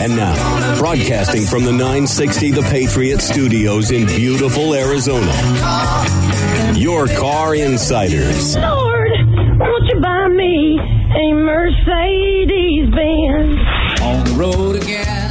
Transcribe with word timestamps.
And 0.00 0.16
now, 0.16 0.78
broadcasting 0.78 1.44
from 1.44 1.64
the 1.64 1.72
960 1.72 2.50
The 2.50 2.62
Patriot 2.62 3.20
Studios 3.20 3.90
in 3.90 4.06
beautiful 4.06 4.74
Arizona, 4.74 5.32
your 6.74 7.06
car 7.06 7.54
insiders. 7.54 8.56
Lord, 8.56 9.12
won't 9.58 9.84
you 9.92 10.00
buy 10.00 10.28
me 10.28 10.78
a 11.16 11.32
Mercedes 11.32 12.90
Benz? 12.94 13.60
on 14.02 14.24
the 14.24 14.34
road 14.36 14.76
again. 14.82 15.23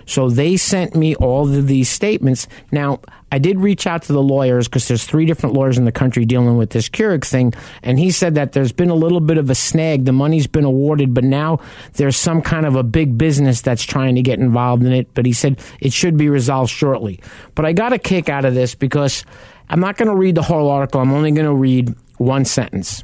So 0.06 0.30
they 0.30 0.58
sent 0.58 0.96
me 0.96 1.16
all 1.16 1.48
of 1.48 1.68
these 1.68 1.90
statements. 1.90 2.48
Now, 2.72 3.00
I 3.32 3.40
did 3.40 3.60
reach 3.60 3.86
out 3.86 4.04
to 4.04 4.14
the 4.14 4.22
lawyers 4.22 4.68
because 4.68 4.88
there's 4.88 5.04
three 5.04 5.26
different 5.26 5.54
lawyers 5.54 5.78
in 5.78 5.86
the 5.86 5.92
country 5.92 6.24
dealing 6.24 6.56
with 6.56 6.70
this 6.70 6.88
Keurig 6.88 7.26
thing, 7.26 7.54
and 7.84 8.00
he 8.00 8.12
said 8.12 8.36
that 8.36 8.54
there's 8.54 8.72
been 8.72 8.90
a 8.90 8.96
little 8.96 9.20
bit 9.20 9.38
of 9.38 9.50
a 9.50 9.56
snag. 9.56 10.06
The 10.06 10.14
money's 10.14 10.48
been 10.48 10.64
awarded, 10.64 11.14
but 11.14 11.26
now 11.26 11.60
there's 11.94 12.16
some 12.16 12.42
kind 12.42 12.66
of 12.66 12.76
a 12.76 12.84
big 12.84 13.18
business 13.18 13.62
that's 13.62 13.84
trying 13.84 14.16
to 14.16 14.22
get 14.22 14.40
involved 14.40 14.84
in 14.84 14.94
it. 14.94 15.14
But 15.14 15.26
he 15.26 15.34
said 15.34 15.60
it 15.82 15.92
should 15.92 16.16
be 16.16 16.30
resolved 16.30 16.72
shortly. 16.72 17.20
But 17.54 17.66
I 17.66 17.74
got 17.74 17.92
a 17.92 18.00
kick 18.00 18.30
out 18.30 18.46
of 18.46 18.54
this 18.54 18.76
because 18.76 19.26
I'm 19.70 19.82
not 19.82 19.98
going 19.98 20.10
to 20.10 20.16
read 20.16 20.36
the 20.36 20.42
whole 20.42 20.70
article. 20.70 21.02
I'm 21.02 21.12
only 21.12 21.32
going 21.32 21.46
to 21.46 21.54
read 21.54 21.94
one 22.18 22.46
sentence. 22.46 23.04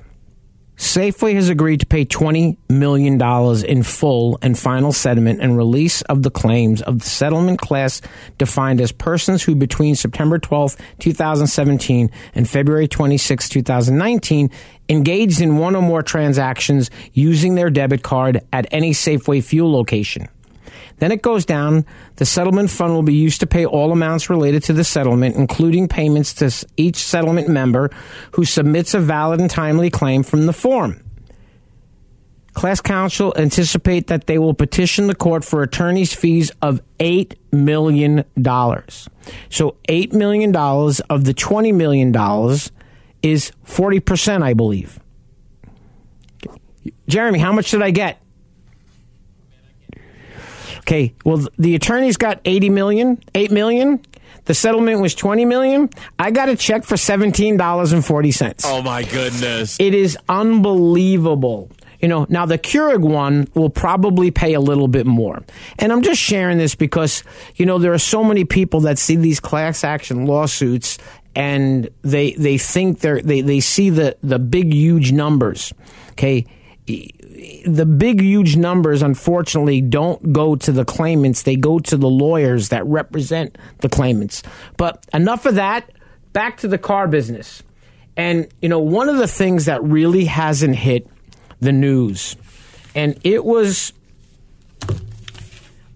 Safeway 0.83 1.33
has 1.35 1.47
agreed 1.47 1.79
to 1.79 1.85
pay 1.85 2.03
$20 2.03 2.57
million 2.67 3.17
in 3.65 3.83
full 3.83 4.37
and 4.41 4.59
final 4.59 4.91
settlement 4.91 5.41
and 5.41 5.55
release 5.55 6.01
of 6.03 6.23
the 6.23 6.29
claims 6.29 6.81
of 6.81 6.99
the 6.99 7.05
settlement 7.05 7.61
class 7.61 8.01
defined 8.37 8.81
as 8.81 8.91
persons 8.91 9.41
who 9.41 9.55
between 9.55 9.95
September 9.95 10.37
12, 10.37 10.75
2017 10.99 12.11
and 12.35 12.49
February 12.49 12.89
26, 12.89 13.47
2019 13.47 14.51
engaged 14.89 15.39
in 15.39 15.57
one 15.57 15.73
or 15.77 15.81
more 15.81 16.03
transactions 16.03 16.91
using 17.13 17.55
their 17.55 17.69
debit 17.69 18.03
card 18.03 18.41
at 18.51 18.67
any 18.71 18.91
Safeway 18.91 19.41
fuel 19.41 19.71
location. 19.71 20.27
Then 20.97 21.11
it 21.11 21.21
goes 21.21 21.45
down. 21.45 21.85
The 22.15 22.25
settlement 22.25 22.69
fund 22.69 22.93
will 22.93 23.03
be 23.03 23.13
used 23.13 23.39
to 23.41 23.47
pay 23.47 23.65
all 23.65 23.91
amounts 23.91 24.29
related 24.29 24.63
to 24.63 24.73
the 24.73 24.83
settlement, 24.83 25.35
including 25.35 25.87
payments 25.87 26.33
to 26.35 26.67
each 26.77 26.97
settlement 26.97 27.49
member 27.49 27.89
who 28.33 28.45
submits 28.45 28.93
a 28.93 28.99
valid 28.99 29.39
and 29.39 29.49
timely 29.49 29.89
claim 29.89 30.23
from 30.23 30.45
the 30.45 30.53
form. 30.53 31.03
Class 32.53 32.81
counsel 32.81 33.33
anticipate 33.35 34.07
that 34.07 34.27
they 34.27 34.37
will 34.37 34.53
petition 34.53 35.07
the 35.07 35.15
court 35.15 35.43
for 35.43 35.63
attorney's 35.63 36.13
fees 36.13 36.51
of 36.61 36.81
$8 36.99 37.35
million. 37.51 38.23
So 39.49 39.75
$8 39.89 40.13
million 40.13 40.55
of 40.55 41.23
the 41.23 41.33
$20 41.33 41.73
million 41.73 42.09
is 43.23 43.51
40%, 43.65 44.43
I 44.43 44.53
believe. 44.53 44.99
Jeremy, 47.07 47.39
how 47.39 47.51
much 47.51 47.71
did 47.71 47.81
I 47.81 47.91
get? 47.91 48.21
Okay, 50.83 51.13
well 51.23 51.47
the 51.57 51.75
attorneys 51.75 52.17
got 52.17 52.41
80 52.45 52.69
million, 52.69 53.23
8 53.33 53.51
million. 53.51 54.01
The 54.45 54.53
settlement 54.53 54.99
was 54.99 55.15
20 55.15 55.45
million. 55.45 55.89
I 56.19 56.31
got 56.31 56.49
a 56.49 56.57
check 56.57 56.83
for 56.83 56.95
$17.40. 56.95 58.61
Oh 58.65 58.81
my 58.81 59.03
goodness. 59.03 59.79
It 59.79 59.93
is 59.93 60.17
unbelievable. 60.27 61.71
You 62.01 62.09
know, 62.09 62.25
now 62.27 62.45
the 62.45 62.57
Keurig 62.57 62.99
one 62.99 63.47
will 63.53 63.69
probably 63.69 64.31
pay 64.31 64.53
a 64.53 64.59
little 64.59 64.89
bit 64.89 65.05
more. 65.05 65.41
And 65.79 65.93
I'm 65.93 66.01
just 66.01 66.19
sharing 66.19 66.57
this 66.57 66.75
because, 66.75 67.23
you 67.55 67.65
know, 67.65 67.77
there 67.79 67.93
are 67.93 67.99
so 67.99 68.21
many 68.21 68.43
people 68.43 68.81
that 68.81 68.99
see 68.99 69.15
these 69.15 69.39
class 69.39 69.85
action 69.85 70.25
lawsuits 70.25 70.97
and 71.35 71.89
they 72.01 72.33
they 72.33 72.57
think 72.57 72.99
they're 72.99 73.21
they, 73.21 73.39
they 73.39 73.61
see 73.61 73.89
the, 73.89 74.17
the 74.21 74.37
big 74.37 74.73
huge 74.73 75.13
numbers. 75.13 75.73
Okay 76.11 76.45
the 77.65 77.85
big, 77.85 78.21
huge 78.21 78.55
numbers, 78.55 79.01
unfortunately, 79.01 79.81
don't 79.81 80.33
go 80.33 80.55
to 80.55 80.71
the 80.71 80.85
claimants. 80.85 81.43
They 81.43 81.55
go 81.55 81.79
to 81.79 81.97
the 81.97 82.09
lawyers 82.09 82.69
that 82.69 82.85
represent 82.85 83.57
the 83.79 83.89
claimants. 83.89 84.43
But 84.77 85.05
enough 85.13 85.45
of 85.45 85.55
that. 85.55 85.91
Back 86.31 86.57
to 86.57 86.67
the 86.67 86.77
car 86.77 87.07
business. 87.07 87.61
And, 88.15 88.47
you 88.61 88.69
know, 88.69 88.79
one 88.79 89.09
of 89.09 89.17
the 89.17 89.27
things 89.27 89.65
that 89.65 89.83
really 89.83 90.25
hasn't 90.25 90.75
hit 90.75 91.07
the 91.59 91.71
news, 91.71 92.35
and 92.95 93.19
it 93.23 93.43
was 93.43 93.93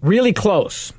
really 0.02 0.34
close. 0.34 0.94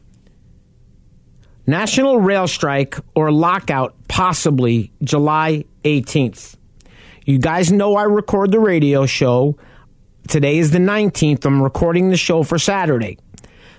National 1.67 2.19
rail 2.19 2.49
strike 2.49 2.97
or 3.15 3.31
lockout, 3.31 3.95
possibly 4.09 4.93
July 5.03 5.65
18th. 5.85 6.57
You 7.25 7.39
guys 7.39 7.71
know 7.71 7.95
I 7.95 8.05
record 8.05 8.53
the 8.53 8.61
radio 8.61 9.07
show 9.07 9.59
Today 10.29 10.59
is 10.59 10.73
the 10.73 10.79
19th. 10.79 11.47
I'm 11.47 11.63
recording 11.63 12.11
the 12.11 12.17
show 12.19 12.43
for 12.43 12.59
Saturday. 12.59 13.17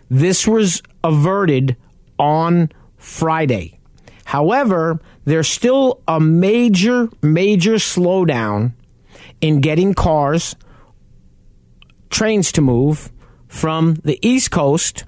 This 0.10 0.48
was 0.48 0.82
averted 1.04 1.78
on 2.18 2.72
Friday. 2.98 3.80
However, 4.26 5.00
there's 5.26 5.48
still 5.48 6.02
a 6.08 6.20
major, 6.20 7.08
major 7.22 7.76
slowdown 7.76 8.74
in 9.42 9.62
getting 9.62 9.94
cars, 9.94 10.56
trains 12.10 12.52
to 12.54 12.62
move 12.62 13.12
from 13.48 14.00
the 14.04 14.18
East 14.28 14.50
Coast 14.50 15.06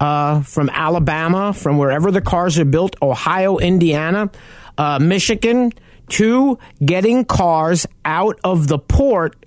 uh, 0.00 0.40
from 0.40 0.70
Alabama, 0.70 1.52
from 1.52 1.76
wherever 1.76 2.10
the 2.10 2.22
cars 2.22 2.58
are 2.58 2.64
built, 2.64 2.96
Ohio, 3.02 3.58
Indiana, 3.58 4.30
uh, 4.78 4.98
Michigan, 4.98 5.70
to 6.08 6.58
getting 6.82 7.26
cars 7.26 7.86
out 8.06 8.40
of 8.42 8.68
the 8.68 8.78
port 8.78 9.44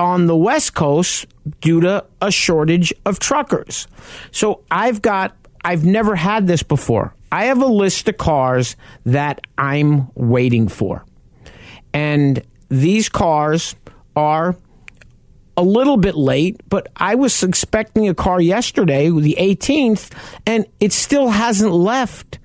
on 0.00 0.26
the 0.26 0.36
West 0.36 0.74
Coast 0.74 1.26
due 1.60 1.80
to 1.82 2.04
a 2.22 2.30
shortage 2.30 2.92
of 3.04 3.18
truckers. 3.18 3.86
So 4.32 4.64
I've 4.70 5.02
got, 5.02 5.36
I've 5.62 5.84
never 5.84 6.16
had 6.16 6.46
this 6.46 6.62
before. 6.62 7.14
I 7.30 7.44
have 7.44 7.60
a 7.60 7.66
list 7.66 8.08
of 8.08 8.16
cars 8.16 8.76
that 9.04 9.42
I'm 9.58 10.10
waiting 10.14 10.68
for. 10.68 11.04
And 11.92 12.42
these 12.70 13.08
cars 13.10 13.76
are 14.16 14.56
a 15.56 15.62
little 15.62 15.98
bit 15.98 16.14
late, 16.14 16.60
but 16.70 16.88
I 16.96 17.14
was 17.14 17.42
expecting 17.42 18.08
a 18.08 18.14
car 18.14 18.40
yesterday, 18.40 19.10
the 19.10 19.36
18th, 19.38 20.10
and 20.46 20.66
it 20.80 20.92
still 20.92 21.28
hasn't 21.28 21.72
left 21.72 22.38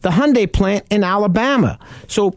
the 0.00 0.10
Hyundai 0.10 0.52
plant 0.52 0.84
in 0.90 1.04
Alabama. 1.04 1.78
So, 2.08 2.36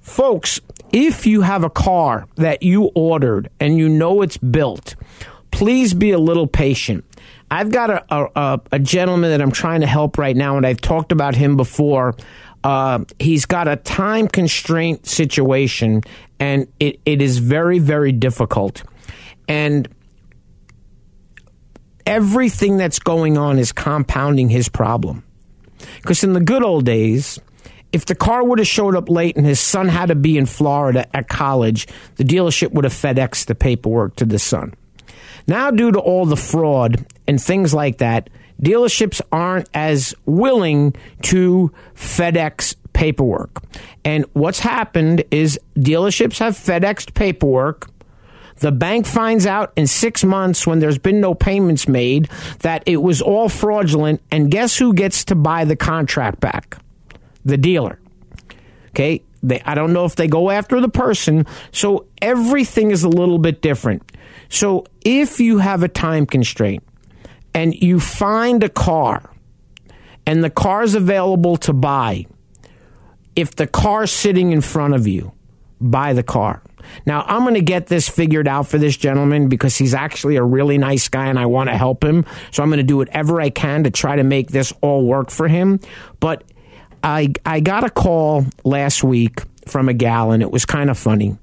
folks, 0.00 0.60
if 0.92 1.26
you 1.26 1.40
have 1.40 1.64
a 1.64 1.70
car 1.70 2.26
that 2.36 2.62
you 2.62 2.90
ordered 2.94 3.48
and 3.58 3.78
you 3.78 3.88
know 3.88 4.22
it's 4.22 4.36
built, 4.36 4.94
please 5.50 5.94
be 5.94 6.10
a 6.10 6.18
little 6.18 6.46
patient. 6.46 7.04
I've 7.50 7.70
got 7.70 7.90
a, 7.90 8.38
a, 8.38 8.60
a 8.72 8.78
gentleman 8.78 9.30
that 9.30 9.42
I'm 9.42 9.52
trying 9.52 9.82
to 9.82 9.86
help 9.86 10.16
right 10.16 10.36
now, 10.36 10.56
and 10.56 10.66
I've 10.66 10.80
talked 10.80 11.12
about 11.12 11.34
him 11.34 11.56
before. 11.56 12.14
Uh, 12.64 13.00
he's 13.18 13.44
got 13.44 13.68
a 13.68 13.76
time 13.76 14.28
constraint 14.28 15.06
situation, 15.06 16.02
and 16.38 16.66
it, 16.80 17.00
it 17.04 17.20
is 17.20 17.38
very, 17.38 17.78
very 17.78 18.12
difficult. 18.12 18.82
And 19.48 19.88
everything 22.06 22.76
that's 22.76 22.98
going 22.98 23.36
on 23.36 23.58
is 23.58 23.72
compounding 23.72 24.48
his 24.48 24.68
problem. 24.68 25.24
Because 25.96 26.24
in 26.24 26.32
the 26.32 26.40
good 26.40 26.62
old 26.62 26.84
days, 26.84 27.38
if 27.92 28.06
the 28.06 28.14
car 28.14 28.42
would 28.42 28.58
have 28.58 28.68
showed 28.68 28.96
up 28.96 29.08
late 29.08 29.36
and 29.36 29.46
his 29.46 29.60
son 29.60 29.88
had 29.88 30.06
to 30.06 30.14
be 30.14 30.38
in 30.38 30.46
Florida 30.46 31.06
at 31.14 31.28
college, 31.28 31.86
the 32.16 32.24
dealership 32.24 32.72
would 32.72 32.84
have 32.84 32.92
FedExed 32.92 33.46
the 33.46 33.54
paperwork 33.54 34.16
to 34.16 34.24
the 34.24 34.38
son. 34.38 34.74
Now, 35.46 35.70
due 35.70 35.92
to 35.92 35.98
all 35.98 36.24
the 36.24 36.36
fraud 36.36 37.04
and 37.26 37.40
things 37.40 37.74
like 37.74 37.98
that, 37.98 38.30
dealerships 38.62 39.20
aren't 39.30 39.68
as 39.74 40.14
willing 40.24 40.94
to 41.22 41.72
FedEx 41.94 42.76
paperwork. 42.92 43.62
And 44.04 44.24
what's 44.32 44.60
happened 44.60 45.24
is 45.30 45.58
dealerships 45.76 46.38
have 46.38 46.54
FedExed 46.54 47.14
paperwork. 47.14 47.88
The 48.58 48.72
bank 48.72 49.06
finds 49.06 49.46
out 49.46 49.72
in 49.76 49.86
six 49.88 50.22
months 50.22 50.66
when 50.66 50.78
there's 50.78 50.98
been 50.98 51.20
no 51.20 51.34
payments 51.34 51.88
made 51.88 52.28
that 52.60 52.84
it 52.86 52.98
was 52.98 53.20
all 53.20 53.48
fraudulent. 53.48 54.22
And 54.30 54.50
guess 54.50 54.76
who 54.76 54.94
gets 54.94 55.24
to 55.26 55.34
buy 55.34 55.64
the 55.64 55.74
contract 55.74 56.38
back? 56.38 56.81
The 57.44 57.56
dealer. 57.56 57.98
Okay. 58.90 59.22
They, 59.42 59.60
I 59.62 59.74
don't 59.74 59.92
know 59.92 60.04
if 60.04 60.16
they 60.16 60.28
go 60.28 60.50
after 60.50 60.80
the 60.80 60.88
person. 60.88 61.46
So 61.72 62.06
everything 62.20 62.90
is 62.90 63.02
a 63.02 63.08
little 63.08 63.38
bit 63.38 63.60
different. 63.60 64.02
So 64.48 64.86
if 65.04 65.40
you 65.40 65.58
have 65.58 65.82
a 65.82 65.88
time 65.88 66.26
constraint 66.26 66.84
and 67.54 67.74
you 67.74 67.98
find 67.98 68.62
a 68.62 68.68
car 68.68 69.30
and 70.26 70.44
the 70.44 70.50
car 70.50 70.82
is 70.82 70.94
available 70.94 71.56
to 71.58 71.72
buy, 71.72 72.26
if 73.34 73.56
the 73.56 73.66
car's 73.66 74.12
sitting 74.12 74.52
in 74.52 74.60
front 74.60 74.94
of 74.94 75.06
you, 75.06 75.32
buy 75.80 76.12
the 76.12 76.22
car. 76.22 76.62
Now, 77.06 77.24
I'm 77.26 77.42
going 77.42 77.54
to 77.54 77.60
get 77.60 77.86
this 77.86 78.08
figured 78.08 78.48
out 78.48 78.66
for 78.66 78.78
this 78.78 78.96
gentleman 78.96 79.48
because 79.48 79.76
he's 79.76 79.94
actually 79.94 80.36
a 80.36 80.42
really 80.42 80.78
nice 80.78 81.08
guy 81.08 81.26
and 81.26 81.38
I 81.38 81.46
want 81.46 81.70
to 81.70 81.76
help 81.76 82.04
him. 82.04 82.26
So 82.50 82.62
I'm 82.62 82.68
going 82.68 82.78
to 82.78 82.84
do 82.84 82.96
whatever 82.96 83.40
I 83.40 83.50
can 83.50 83.84
to 83.84 83.90
try 83.90 84.16
to 84.16 84.24
make 84.24 84.48
this 84.48 84.72
all 84.80 85.06
work 85.06 85.30
for 85.30 85.48
him. 85.48 85.80
But 86.20 86.44
I, 87.02 87.32
I 87.44 87.60
got 87.60 87.84
a 87.84 87.90
call 87.90 88.46
last 88.64 89.02
week 89.02 89.42
from 89.66 89.88
a 89.88 89.94
gal 89.94 90.32
and 90.32 90.42
it 90.42 90.50
was 90.50 90.64
kind 90.64 90.90
of 90.90 90.98
funny 90.98 91.36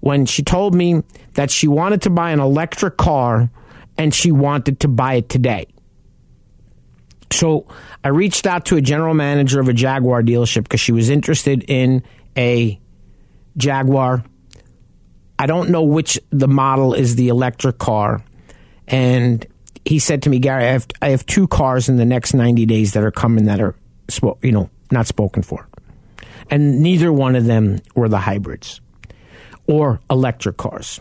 when 0.00 0.26
she 0.26 0.42
told 0.42 0.74
me 0.74 1.02
that 1.34 1.50
she 1.50 1.68
wanted 1.68 2.02
to 2.02 2.10
buy 2.10 2.30
an 2.30 2.40
electric 2.40 2.96
car 2.96 3.50
and 3.98 4.14
she 4.14 4.30
wanted 4.30 4.80
to 4.80 4.88
buy 4.88 5.14
it 5.14 5.28
today. 5.28 5.66
So 7.32 7.66
I 8.04 8.08
reached 8.08 8.46
out 8.46 8.66
to 8.66 8.76
a 8.76 8.80
general 8.80 9.14
manager 9.14 9.60
of 9.60 9.68
a 9.68 9.72
Jaguar 9.72 10.22
dealership 10.22 10.62
because 10.62 10.80
she 10.80 10.92
was 10.92 11.10
interested 11.10 11.64
in 11.68 12.04
a 12.36 12.78
Jaguar. 13.56 14.24
I 15.38 15.46
don't 15.46 15.70
know 15.70 15.82
which 15.82 16.20
the 16.30 16.48
model 16.48 16.94
is 16.94 17.16
the 17.16 17.28
electric 17.28 17.78
car. 17.78 18.22
And 18.86 19.44
he 19.84 19.98
said 19.98 20.22
to 20.22 20.30
me, 20.30 20.38
Gary, 20.38 20.64
I 20.64 20.72
have, 20.72 20.86
I 21.02 21.08
have 21.10 21.26
two 21.26 21.48
cars 21.48 21.88
in 21.88 21.96
the 21.96 22.04
next 22.04 22.32
90 22.32 22.64
days 22.66 22.92
that 22.92 23.02
are 23.02 23.10
coming 23.10 23.46
that 23.46 23.60
are, 23.60 23.74
you 24.42 24.52
know, 24.52 24.70
not 24.90 25.06
spoken 25.06 25.42
for. 25.42 25.68
And 26.50 26.80
neither 26.80 27.12
one 27.12 27.36
of 27.36 27.46
them 27.46 27.80
were 27.94 28.08
the 28.08 28.18
hybrids 28.18 28.80
or 29.66 30.00
electric 30.10 30.56
cars. 30.56 31.00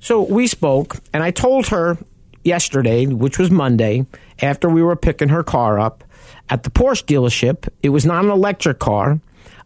So 0.00 0.22
we 0.22 0.46
spoke, 0.46 0.98
and 1.12 1.22
I 1.22 1.30
told 1.30 1.68
her 1.68 1.98
yesterday, 2.44 3.06
which 3.06 3.38
was 3.38 3.50
Monday, 3.50 4.06
after 4.40 4.68
we 4.68 4.82
were 4.82 4.96
picking 4.96 5.30
her 5.30 5.42
car 5.42 5.80
up 5.80 6.04
at 6.48 6.62
the 6.62 6.70
Porsche 6.70 7.04
dealership, 7.04 7.68
it 7.82 7.88
was 7.88 8.06
not 8.06 8.24
an 8.24 8.30
electric 8.30 8.78
car. 8.78 9.20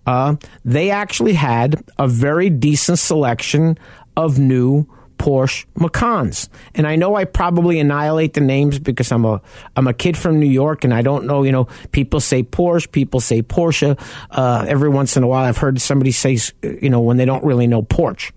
Uh, 0.07 0.37
they 0.65 0.91
actually 0.91 1.35
had 1.35 1.85
a 1.99 2.09
very 2.09 2.49
decent 2.49 2.99
selection 2.99 3.79
of 4.17 4.39
new 4.39 4.87
Porsche 5.21 5.67
Macans. 5.75 6.49
And 6.75 6.87
I 6.87 6.97
know 6.97 7.15
I 7.15 7.27
probably 7.27 7.79
annihilate 7.79 8.33
the 8.33 8.41
names 8.41 8.79
because 8.79 9.13
I'm 9.13 9.27
a 9.27 9.43
I'm 9.77 9.87
a 9.87 9.93
kid 9.93 10.17
from 10.17 10.41
New 10.41 10.49
York 10.49 10.83
and 10.83 10.95
I 10.95 11.03
don't 11.03 11.27
know, 11.27 11.43
you 11.43 11.53
know, 11.53 11.69
people 11.93 12.21
say 12.21 12.43
Porsche, 12.43 12.91
people 12.91 13.21
say 13.21 13.43
Porsche. 13.43 14.01
Uh, 14.31 14.65
every 14.67 14.89
once 14.89 15.19
in 15.19 15.23
a 15.23 15.27
while 15.27 15.45
I've 15.45 15.59
heard 15.59 15.79
somebody 15.79 16.11
say, 16.11 16.39
you 16.63 16.89
know, 16.89 17.01
when 17.01 17.19
they 17.19 17.27
don't 17.27 17.45
really 17.45 17.67
know 17.67 17.83
Porsche. 17.83 18.33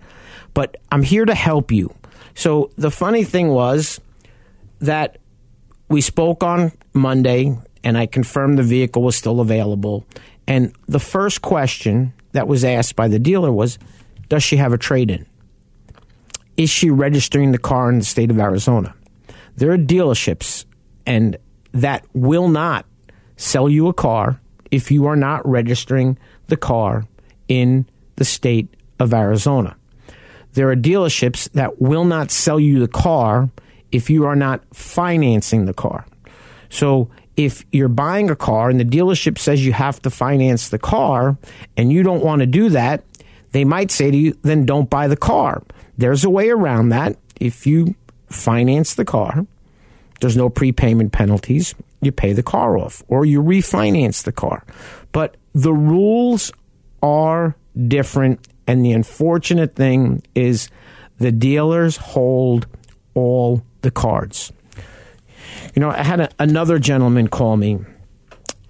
But 0.54 0.76
I'm 0.92 1.04
here 1.04 1.24
to 1.24 1.34
help 1.34 1.72
you. 1.72 1.96
So 2.36 2.70
the 2.78 2.92
funny 2.92 3.24
thing 3.24 3.48
was 3.48 4.02
that 4.80 5.20
we 5.88 6.02
spoke 6.02 6.44
on 6.44 6.74
Monday 6.94 7.58
and 7.82 7.98
I 7.98 8.08
confirmed 8.08 8.58
the 8.58 8.64
vehicle 8.64 9.04
was 9.04 9.16
still 9.16 9.40
available. 9.40 10.06
And 10.48 10.76
the 10.90 11.00
first 11.00 11.42
question 11.42 12.14
that 12.34 12.50
was 12.50 12.66
asked 12.66 12.98
by 12.98 13.08
the 13.08 13.20
dealer 13.20 13.54
was, 13.54 13.80
does 14.28 14.44
she 14.44 14.58
have 14.58 14.74
a 14.74 14.78
trade 14.78 15.10
in? 15.10 15.26
Is 16.58 16.70
she 16.70 16.90
registering 16.90 17.52
the 17.52 17.58
car 17.58 17.90
in 17.90 18.00
the 18.00 18.06
state 18.06 18.32
of 18.32 18.40
Arizona? 18.40 18.94
There 19.56 19.72
are 19.72 19.78
dealerships 19.78 20.66
and 21.06 21.38
that 21.72 22.06
will 22.14 22.48
not 22.48 22.86
sell 23.38 23.70
you 23.70 23.88
a 23.88 23.94
car 23.94 24.40
if 24.72 24.92
you 24.92 25.06
are 25.06 25.16
not 25.16 25.48
registering 25.48 26.18
the 26.48 26.58
car 26.58 27.06
in 27.48 27.86
the 28.16 28.26
state 28.26 28.74
of 29.00 29.14
Arizona. 29.14 29.76
There 30.54 30.70
are 30.70 30.76
dealerships 30.76 31.50
that 31.52 31.82
will 31.82 32.06
not 32.06 32.32
sell 32.32 32.60
you 32.60 32.80
the 32.80 32.88
car 32.88 33.50
if 33.92 34.10
you 34.10 34.26
are 34.26 34.36
not 34.36 34.64
financing 34.74 35.66
the 35.66 35.74
car. 35.74 36.06
So 36.70 37.10
if 37.36 37.66
you're 37.72 37.88
buying 37.88 38.30
a 38.30 38.36
car 38.36 38.70
and 38.70 38.80
the 38.80 38.86
dealership 38.86 39.38
says 39.38 39.66
you 39.66 39.74
have 39.74 40.02
to 40.04 40.10
finance 40.10 40.70
the 40.70 40.80
car 40.80 41.38
and 41.76 41.92
you 41.92 42.04
don't 42.04 42.24
want 42.24 42.42
to 42.42 42.46
do 42.46 42.70
that, 42.70 43.04
they 43.52 43.66
might 43.66 43.92
say 43.92 44.12
to 44.12 44.18
you, 44.18 44.38
then 44.42 44.66
don't 44.66 44.90
buy 44.90 45.08
the 45.08 45.18
car. 45.18 45.64
There's 45.98 46.24
a 46.24 46.30
way 46.30 46.50
around 46.50 46.90
that. 46.90 47.18
If 47.40 47.68
you 47.68 47.96
finance 48.28 48.96
the 48.96 49.06
car, 49.06 49.46
there's 50.22 50.38
no 50.38 50.50
prepayment 50.50 51.12
penalties. 51.12 51.76
You 52.02 52.12
pay 52.12 52.34
the 52.34 52.44
car 52.44 52.78
off 52.78 53.04
or 53.08 53.26
you 53.26 53.42
refinance 53.42 54.24
the 54.24 54.32
car. 54.32 54.66
But 55.12 55.38
the 55.54 55.74
rules 55.74 56.52
are 57.02 57.56
different. 57.88 58.48
And 58.68 58.84
the 58.86 58.94
unfortunate 58.94 59.76
thing 59.76 60.24
is 60.34 60.70
the 61.18 61.32
dealers 61.32 61.98
hold 61.98 62.68
all 63.14 63.62
the 63.82 63.92
cards. 63.92 64.52
You 65.76 65.82
know, 65.82 65.90
I 65.90 66.04
had 66.04 66.20
a, 66.22 66.30
another 66.40 66.80
gentleman 66.80 67.28
call 67.28 67.58
me 67.58 67.80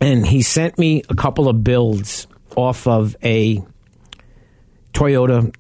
and 0.02 0.26
he 0.26 0.42
sent 0.42 0.78
me 0.78 1.04
a 1.10 1.16
couple 1.16 1.48
of 1.48 1.64
builds 1.64 2.28
off 2.56 2.88
of 2.88 3.16
a 3.24 3.64
Toyota 4.94 5.54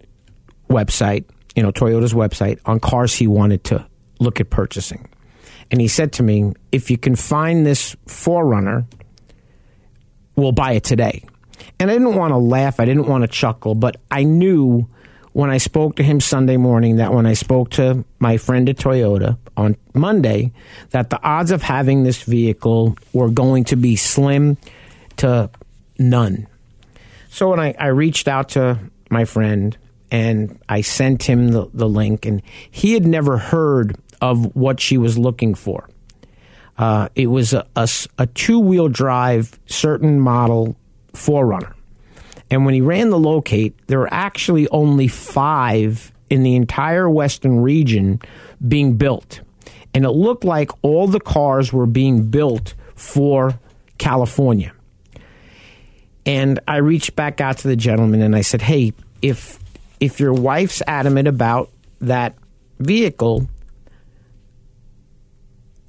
website 0.70 1.26
you 1.56 1.64
know, 1.64 1.72
Toyota's 1.72 2.14
website 2.14 2.60
on 2.66 2.80
cars 2.80 3.16
he 3.16 3.28
wanted 3.28 3.64
to 3.66 3.86
look 4.20 4.40
at 4.40 4.50
purchasing. 4.50 5.08
And 5.72 5.80
he 5.82 5.88
said 5.88 6.14
to 6.14 6.24
me, 6.24 6.54
if 6.72 6.92
you 6.92 6.98
can 6.98 7.16
find 7.16 7.66
this 7.66 7.96
4Runner, 8.08 8.86
we'll 10.36 10.52
buy 10.52 10.74
it 10.74 10.84
today. 10.84 11.24
And 11.80 11.90
I 11.90 11.94
didn't 11.94 12.16
want 12.16 12.32
to 12.32 12.38
laugh, 12.38 12.80
I 12.80 12.86
didn't 12.86 13.08
want 13.08 13.24
to 13.24 13.28
chuckle, 13.28 13.76
but 13.76 13.98
I 14.12 14.24
knew 14.24 14.88
when 15.34 15.50
I 15.50 15.58
spoke 15.58 15.96
to 15.96 16.04
him 16.04 16.20
Sunday 16.20 16.58
morning 16.58 16.98
that 16.98 17.12
when 17.12 17.26
I 17.26 17.34
spoke 17.34 17.72
to 17.72 18.06
my 18.20 18.38
friend 18.38 18.70
at 18.70 18.78
Toyota 18.78 19.38
on 19.58 19.76
Monday, 19.94 20.52
that 20.92 21.10
the 21.10 21.22
odds 21.24 21.52
of 21.52 21.64
having 21.64 22.04
this 22.04 22.24
vehicle 22.24 22.98
were 23.14 23.30
going 23.30 23.64
to 23.66 23.76
be 23.76 23.96
slim 23.96 24.58
to 25.18 25.50
none. 25.98 26.48
So 27.30 27.50
when 27.50 27.60
I, 27.60 27.74
I 27.80 27.88
reached 27.88 28.28
out 28.28 28.50
to 28.50 28.80
my 29.10 29.26
friend 29.26 29.76
and 30.14 30.60
I 30.70 30.82
sent 30.82 31.24
him 31.24 31.50
the, 31.50 31.68
the 31.74 31.90
link, 31.90 32.28
and 32.28 32.44
he 32.70 32.94
had 32.94 33.06
never 33.06 33.40
heard 33.40 33.98
of 34.22 34.56
what 34.56 34.80
she 34.80 34.96
was 34.96 35.18
looking 35.18 35.56
for. 35.56 35.90
Uh, 36.78 37.10
it 37.16 37.28
was 37.28 37.54
a, 37.54 37.66
a, 37.76 37.90
a 38.20 38.28
two 38.28 38.60
wheel 38.60 38.88
drive, 38.88 39.60
certain 39.66 40.20
model 40.20 40.76
4Runner. 41.14 41.74
And 42.52 42.64
when 42.64 42.76
he 42.76 42.82
ran 42.82 43.10
the 43.10 43.18
locate, 43.18 43.76
there 43.88 43.98
were 43.98 44.14
actually 44.14 44.68
only 44.70 45.08
five 45.08 46.12
in 46.30 46.44
the 46.44 46.56
entire 46.56 47.10
western 47.10 47.62
region 47.62 48.22
being 48.66 48.98
built. 48.98 49.42
And 49.96 50.06
it 50.06 50.12
looked 50.12 50.44
like 50.44 50.70
all 50.84 51.08
the 51.08 51.20
cars 51.20 51.74
were 51.74 51.88
being 51.88 52.30
built 52.30 52.76
for 52.94 53.60
California. 53.98 54.74
And 56.24 56.60
I 56.68 56.78
reached 56.78 57.16
back 57.16 57.42
out 57.42 57.58
to 57.60 57.68
the 57.68 57.76
gentleman 57.76 58.22
and 58.22 58.36
I 58.36 58.42
said, 58.42 58.62
"Hey, 58.62 58.94
if 59.22 59.60
if 60.04 60.20
your 60.20 60.34
wife's 60.34 60.82
adamant 60.86 61.30
about 61.30 61.72
that 62.02 62.36
vehicle, 62.78 63.48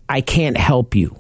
I 0.09 0.21
can't 0.21 0.57
help 0.57 0.95
you. 0.95 1.19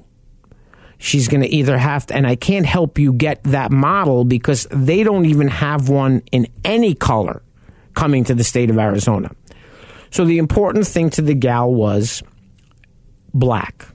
She's 0.98 1.26
going 1.26 1.42
to 1.42 1.48
either 1.48 1.76
have 1.76 2.06
to, 2.06 2.14
and 2.14 2.24
I 2.24 2.36
can't 2.36 2.64
help 2.64 3.00
you 3.00 3.12
get 3.12 3.42
that 3.44 3.72
model 3.72 4.24
because 4.24 4.68
they 4.70 5.02
don't 5.02 5.26
even 5.26 5.48
have 5.48 5.88
one 5.88 6.22
in 6.30 6.46
any 6.64 6.94
color 6.94 7.42
coming 7.94 8.22
to 8.24 8.34
the 8.34 8.44
state 8.44 8.70
of 8.70 8.78
Arizona. 8.78 9.34
So 10.10 10.24
the 10.24 10.38
important 10.38 10.86
thing 10.86 11.10
to 11.10 11.22
the 11.22 11.34
gal 11.34 11.74
was 11.74 12.22
black. 13.34 13.88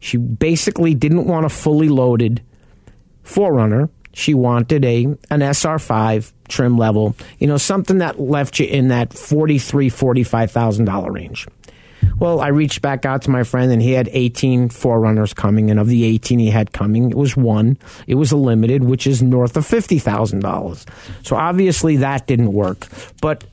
She 0.00 0.18
basically 0.18 0.94
didn't 0.94 1.26
want 1.26 1.46
a 1.46 1.48
fully 1.48 1.88
loaded 1.88 2.42
4Runner. 3.24 3.88
She 4.14 4.34
wanted 4.34 4.84
a 4.84 5.04
an 5.04 5.40
SR5 5.40 6.32
trim 6.48 6.78
level, 6.78 7.16
you 7.38 7.46
know, 7.46 7.56
something 7.56 7.98
that 7.98 8.20
left 8.20 8.58
you 8.58 8.66
in 8.66 8.88
that 8.88 9.12
forty 9.12 9.58
three, 9.58 9.88
forty 9.88 10.22
five 10.22 10.50
thousand 10.50 10.86
dollar 10.86 11.10
range. 11.12 11.46
Well, 12.18 12.40
I 12.40 12.48
reached 12.48 12.82
back 12.82 13.04
out 13.04 13.22
to 13.22 13.30
my 13.30 13.42
friend, 13.42 13.72
and 13.72 13.82
he 13.82 13.92
had 13.92 14.08
18 14.12 14.68
4Runners 14.68 15.34
coming, 15.34 15.70
and 15.70 15.80
of 15.80 15.88
the 15.88 16.04
18 16.04 16.38
he 16.38 16.50
had 16.50 16.72
coming, 16.72 17.10
it 17.10 17.16
was 17.16 17.36
one. 17.36 17.78
It 18.06 18.14
was 18.14 18.30
a 18.30 18.36
limited, 18.36 18.84
which 18.84 19.06
is 19.06 19.22
north 19.22 19.56
of 19.56 19.66
fifty 19.66 19.98
thousand 19.98 20.40
dollars. 20.40 20.86
So 21.22 21.36
obviously 21.36 21.96
that 21.96 22.26
didn't 22.26 22.52
work. 22.52 22.86
But 23.20 23.44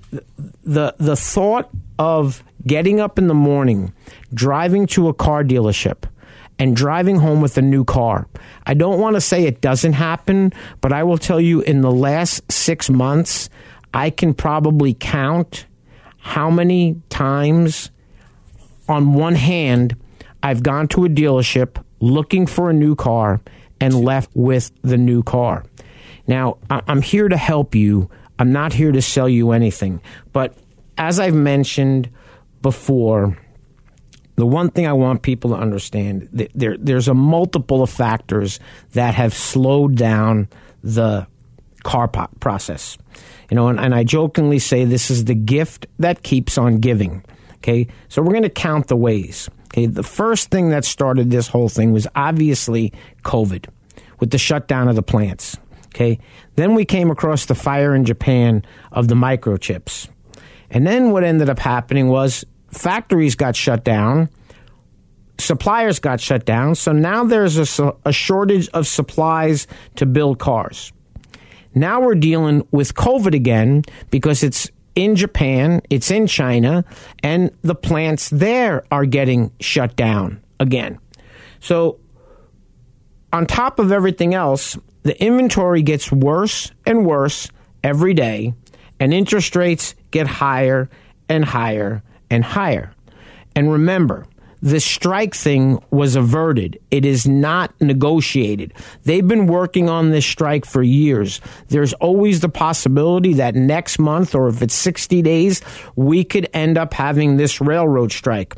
the 0.64 0.96
the 0.98 1.16
thought 1.16 1.70
of 1.98 2.44
getting 2.66 3.00
up 3.00 3.18
in 3.18 3.28
the 3.28 3.34
morning, 3.34 3.94
driving 4.34 4.86
to 4.88 5.08
a 5.08 5.14
car 5.14 5.44
dealership, 5.44 6.04
and 6.62 6.76
driving 6.76 7.16
home 7.16 7.42
with 7.42 7.58
a 7.58 7.62
new 7.62 7.84
car. 7.84 8.28
I 8.68 8.76
don't 8.76 9.00
want 9.00 9.16
to 9.16 9.22
say 9.22 9.46
it 9.46 9.62
doesn't 9.62 9.94
happen, 9.94 10.54
but 10.80 10.94
I 10.94 11.02
will 11.02 11.18
tell 11.18 11.42
you 11.42 11.62
in 11.62 11.82
the 11.82 11.92
last 11.92 12.52
six 12.52 12.88
months, 12.88 13.50
I 13.96 14.12
can 14.12 14.36
probably 14.36 14.94
count 14.94 15.66
how 16.20 16.52
many 16.52 17.02
times 17.10 17.90
on 18.88 19.16
one 19.16 19.34
hand 19.34 19.96
I've 20.44 20.62
gone 20.62 20.88
to 20.90 21.04
a 21.04 21.10
dealership 21.10 21.84
looking 22.00 22.46
for 22.46 22.70
a 22.70 22.74
new 22.74 22.94
car 22.94 23.42
and 23.80 23.96
left 23.96 24.30
with 24.36 24.72
the 24.84 24.98
new 24.98 25.24
car. 25.24 25.66
Now, 26.28 26.60
I'm 26.70 27.02
here 27.02 27.28
to 27.28 27.38
help 27.38 27.74
you. 27.74 28.08
I'm 28.38 28.52
not 28.52 28.72
here 28.72 28.92
to 28.92 29.02
sell 29.02 29.28
you 29.28 29.50
anything. 29.50 30.00
But 30.32 30.56
as 30.96 31.20
I've 31.20 31.34
mentioned 31.34 32.12
before, 32.62 33.36
the 34.42 34.48
one 34.48 34.72
thing 34.72 34.88
I 34.88 34.94
want 34.94 35.22
people 35.22 35.52
to 35.52 35.56
understand 35.56 36.28
there 36.56 36.76
there's 36.76 37.08
a 37.08 37.14
multiple 37.14 37.84
of 37.84 37.92
factors 37.92 38.60
that 38.94 39.14
have 39.14 39.36
slowed 39.36 39.96
down 39.98 40.50
the 40.84 41.28
car 41.84 42.08
po- 42.08 42.28
process. 42.40 42.98
You 43.52 43.56
know, 43.56 43.68
and, 43.68 43.80
and 43.80 43.94
I 43.94 44.04
jokingly 44.04 44.58
say 44.58 44.84
this 44.84 45.12
is 45.12 45.26
the 45.26 45.36
gift 45.36 45.86
that 46.00 46.24
keeps 46.24 46.58
on 46.58 46.78
giving. 46.78 47.24
Okay, 47.58 47.86
so 48.10 48.24
we're 48.24 48.32
going 48.32 48.42
to 48.42 48.50
count 48.50 48.88
the 48.88 48.96
ways. 48.96 49.48
Okay, 49.66 49.86
the 49.86 50.02
first 50.02 50.50
thing 50.50 50.70
that 50.70 50.86
started 50.86 51.30
this 51.30 51.48
whole 51.48 51.70
thing 51.70 51.92
was 51.92 52.08
obviously 52.16 52.94
COVID 53.22 53.68
with 54.20 54.32
the 54.32 54.40
shutdown 54.40 54.88
of 54.88 54.96
the 54.96 55.04
plants. 55.04 55.56
Okay, 55.94 56.18
then 56.56 56.74
we 56.74 56.84
came 56.84 57.12
across 57.12 57.46
the 57.46 57.54
fire 57.54 57.94
in 57.94 58.06
Japan 58.06 58.66
of 58.92 59.08
the 59.08 59.14
microchips. 59.14 60.10
And 60.72 60.88
then 60.88 61.12
what 61.12 61.24
ended 61.24 61.48
up 61.48 61.60
happening 61.60 62.08
was 62.08 62.44
factories 62.72 63.36
got 63.36 63.56
shut 63.56 63.84
down, 63.84 64.30
suppliers 65.42 66.00
got 66.00 66.20
shut 66.20 66.46
down. 66.46 66.76
So 66.76 66.92
now 66.92 67.24
there's 67.24 67.80
a, 67.80 67.94
a, 68.06 68.12
shortage 68.12 68.70
of 68.70 68.88
supplies 68.88 69.68
to 69.96 70.06
build 70.06 70.40
cars. 70.40 70.94
Now 71.74 72.02
we're 72.02 72.16
dealing 72.16 72.68
with 72.72 72.94
COVID 72.94 73.34
again 73.34 73.84
because 74.10 74.44
it's 74.44 74.70
in 74.96 75.16
Japan, 75.16 75.82
it's 75.90 76.12
in 76.12 76.28
China, 76.28 76.84
and 77.24 77.52
the 77.62 77.76
plants 77.76 78.30
there 78.30 78.84
are 78.92 79.06
getting 79.06 79.52
shut 79.60 79.96
down 79.96 80.42
again. 80.60 81.00
So, 81.62 82.00
on 83.32 83.46
top 83.46 83.80
of 83.80 83.94
everything 83.94 84.34
else, 84.34 84.78
the 85.04 85.20
inventory 85.24 85.82
gets 85.82 86.12
worse 86.12 86.72
and 86.86 87.06
worse 87.06 87.50
every 87.84 88.14
day, 88.14 88.54
and 89.00 89.14
interest 89.14 89.56
rates 89.56 89.96
get 90.12 90.28
higher 90.28 90.90
and 91.30 91.46
higher 91.46 92.04
and 92.32 92.44
higher. 92.44 92.92
And 93.56 93.72
remember, 93.72 94.26
the 94.64 94.80
strike 94.80 95.34
thing 95.34 95.84
was 95.90 96.16
averted. 96.16 96.80
It 96.92 97.04
is 97.04 97.28
not 97.28 97.74
negotiated. 97.82 98.74
They've 99.04 99.28
been 99.28 99.48
working 99.48 99.90
on 99.90 100.12
this 100.12 100.26
strike 100.26 100.66
for 100.66 100.84
years. 100.84 101.42
There's 101.70 101.94
always 101.94 102.40
the 102.40 102.50
possibility 102.50 103.34
that 103.34 103.56
next 103.56 104.00
month, 104.00 104.36
or 104.36 104.48
if 104.50 104.62
it's 104.62 104.76
60 104.76 105.22
days, 105.24 105.62
we 105.96 106.24
could 106.24 106.48
end 106.54 106.78
up 106.78 106.94
having 106.94 107.38
this 107.38 107.60
railroad 107.60 108.12
strike. 108.12 108.56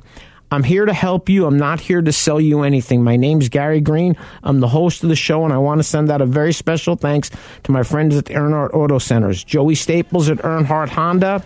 I'm 0.52 0.64
here 0.64 0.86
to 0.86 0.94
help 0.94 1.30
you. 1.30 1.48
I'm 1.48 1.58
not 1.58 1.80
here 1.80 2.02
to 2.02 2.12
sell 2.12 2.40
you 2.40 2.62
anything. 2.62 3.04
My 3.04 3.16
name's 3.16 3.50
Gary 3.50 3.82
Green. 3.82 4.16
I'm 4.44 4.60
the 4.60 4.68
host 4.68 5.02
of 5.02 5.10
the 5.10 5.16
show, 5.16 5.46
and 5.46 5.54
I 5.54 5.58
want 5.58 5.80
to 5.80 5.84
send 5.84 6.12
out 6.12 6.22
a 6.22 6.28
very 6.28 6.54
special 6.54 6.96
thanks 6.96 7.32
to 7.64 7.72
my 7.72 7.82
friends 7.82 8.16
at 8.16 8.26
the 8.26 8.36
Earnhardt 8.36 8.74
Auto 8.74 9.00
Centers. 9.00 9.44
Joey 9.44 9.74
Staples 9.74 10.30
at 10.30 10.38
Earnhardt 10.40 10.90
Honda, 10.90 11.44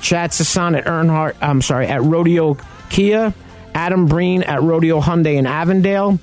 Chad 0.00 0.30
Sasan 0.30 0.76
at 0.76 0.84
Earnhardt, 0.84 1.36
I'm 1.40 1.62
sorry, 1.62 1.86
at 1.86 2.02
Rodeo 2.02 2.56
Kia, 2.90 3.34
Adam 3.74 4.06
Breen 4.06 4.42
at 4.42 4.62
Rodeo 4.62 5.00
Hyundai 5.00 5.36
in 5.36 5.46
Avondale, 5.46 6.18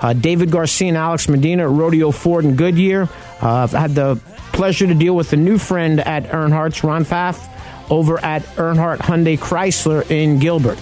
uh, 0.00 0.12
David 0.12 0.50
Garcia 0.50 0.88
and 0.88 0.96
Alex 0.96 1.28
Medina 1.28 1.64
at 1.64 1.70
Rodeo 1.70 2.10
Ford 2.10 2.44
in 2.44 2.56
Goodyear. 2.56 3.08
Uh, 3.42 3.54
I've 3.54 3.72
had 3.72 3.94
the 3.94 4.20
pleasure 4.52 4.86
to 4.86 4.94
deal 4.94 5.14
with 5.14 5.32
a 5.32 5.36
new 5.36 5.58
friend 5.58 6.00
at 6.00 6.24
Earnhardt's, 6.30 6.82
Ron 6.82 7.04
Pfaff, 7.04 7.46
over 7.90 8.18
at 8.24 8.42
Earnhardt 8.56 8.98
Hyundai 8.98 9.38
Chrysler 9.38 10.08
in 10.10 10.38
Gilbert. 10.38 10.78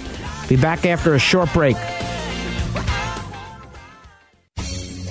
Be 0.49 0.57
back 0.57 0.87
after 0.87 1.15
a 1.15 1.19
short 1.19 1.53
break. 1.53 1.77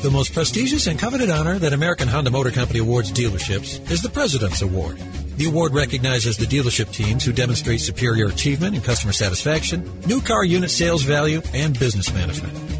The 0.02 0.12
most 0.12 0.34
prestigious 0.34 0.88
and 0.88 1.00
coveted 1.00 1.30
honor 1.30 1.58
that 1.60 1.74
American 1.74 2.08
Honda 2.08 2.30
Motor 2.30 2.52
Company 2.52 2.80
awards 2.80 3.12
dealerships 3.12 3.90
is 3.92 4.02
the 4.02 4.10
President's 4.10 4.62
Award. 4.62 4.98
The 5.38 5.46
award 5.46 5.76
recognizes 5.76 6.36
the 6.36 6.46
dealership 6.46 6.92
teams 6.92 7.24
who 7.24 7.32
demonstrate 7.32 7.82
superior 7.82 8.26
achievement 8.26 8.76
in 8.76 8.82
customer 8.82 9.14
satisfaction, 9.14 9.88
new 10.08 10.20
car 10.20 10.44
unit 10.44 10.72
sales 10.72 11.04
value, 11.04 11.44
and 11.54 11.78
business 11.78 12.12
management. 12.12 12.67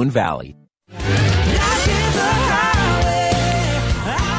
Moon 0.00 0.10
Valley. 0.10 0.56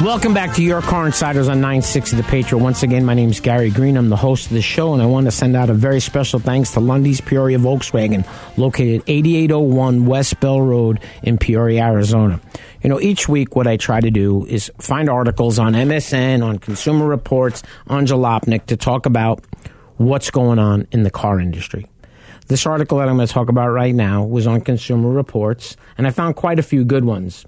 Welcome 0.03 0.34
back 0.34 0.56
to 0.56 0.63
Your 0.63 0.82
Car 0.82 1.06
Insiders 1.06 1.48
on 1.48 1.62
960 1.62 2.18
The 2.18 2.24
Patriot. 2.24 2.63
Once 2.63 2.82
again, 2.82 3.06
my 3.06 3.13
name 3.13 3.30
is 3.30 3.39
Gary 3.39 3.70
Green. 3.70 3.96
I'm 3.96 4.10
the 4.10 4.15
host 4.15 4.48
of 4.48 4.53
the 4.53 4.63
show, 4.63 4.94
and 4.94 5.03
I 5.03 5.06
want 5.06 5.27
to 5.27 5.32
send 5.32 5.56
out 5.56 5.70
a 5.70 5.75
very 5.75 6.00
special 6.00 6.39
thanks 6.39 6.72
to 6.72 6.80
Lunde's 6.80 7.22
Peoria 7.22 7.60
Volkswagen, 7.60 8.25
located 8.58 9.03
8801 9.06 10.08
West 10.08 10.39
Bell 10.39 10.60
Road 10.60 11.00
in 11.22 11.38
Peoria, 11.38 11.84
Arizona. 11.84 12.41
You 12.82 12.89
know, 12.89 13.00
each 13.00 13.30
week 13.30 13.56
what 13.56 13.68
I 13.68 13.77
try 13.77 14.01
to 14.01 14.10
do 14.10 14.48
is 14.48 14.72
find 14.80 15.12
articles 15.12 15.60
on 15.60 15.74
MSN, 15.74 16.44
on 16.44 16.58
Consumer 16.58 17.06
Reports, 17.06 17.62
on 17.86 18.08
Jalopnik 18.08 18.65
to 18.65 18.77
talk 18.77 19.06
about 19.06 19.46
what's 19.98 20.32
going 20.32 20.58
on 20.58 20.88
in 20.91 21.03
the 21.03 21.12
car 21.12 21.39
industry. 21.39 21.88
This 22.51 22.65
article 22.65 22.98
that 22.98 23.08
I'm 23.08 23.15
going 23.15 23.25
to 23.25 23.34
talk 23.34 23.48
about 23.48 23.70
right 23.70 23.96
now 23.96 24.25
was 24.25 24.46
on 24.46 24.60
Consumer 24.60 25.08
Reports, 25.08 25.77
and 25.98 26.05
I 26.05 26.10
found 26.10 26.36
quite 26.36 26.60
a 26.60 26.62
few 26.62 26.84
good 26.84 27.05
ones. 27.05 27.46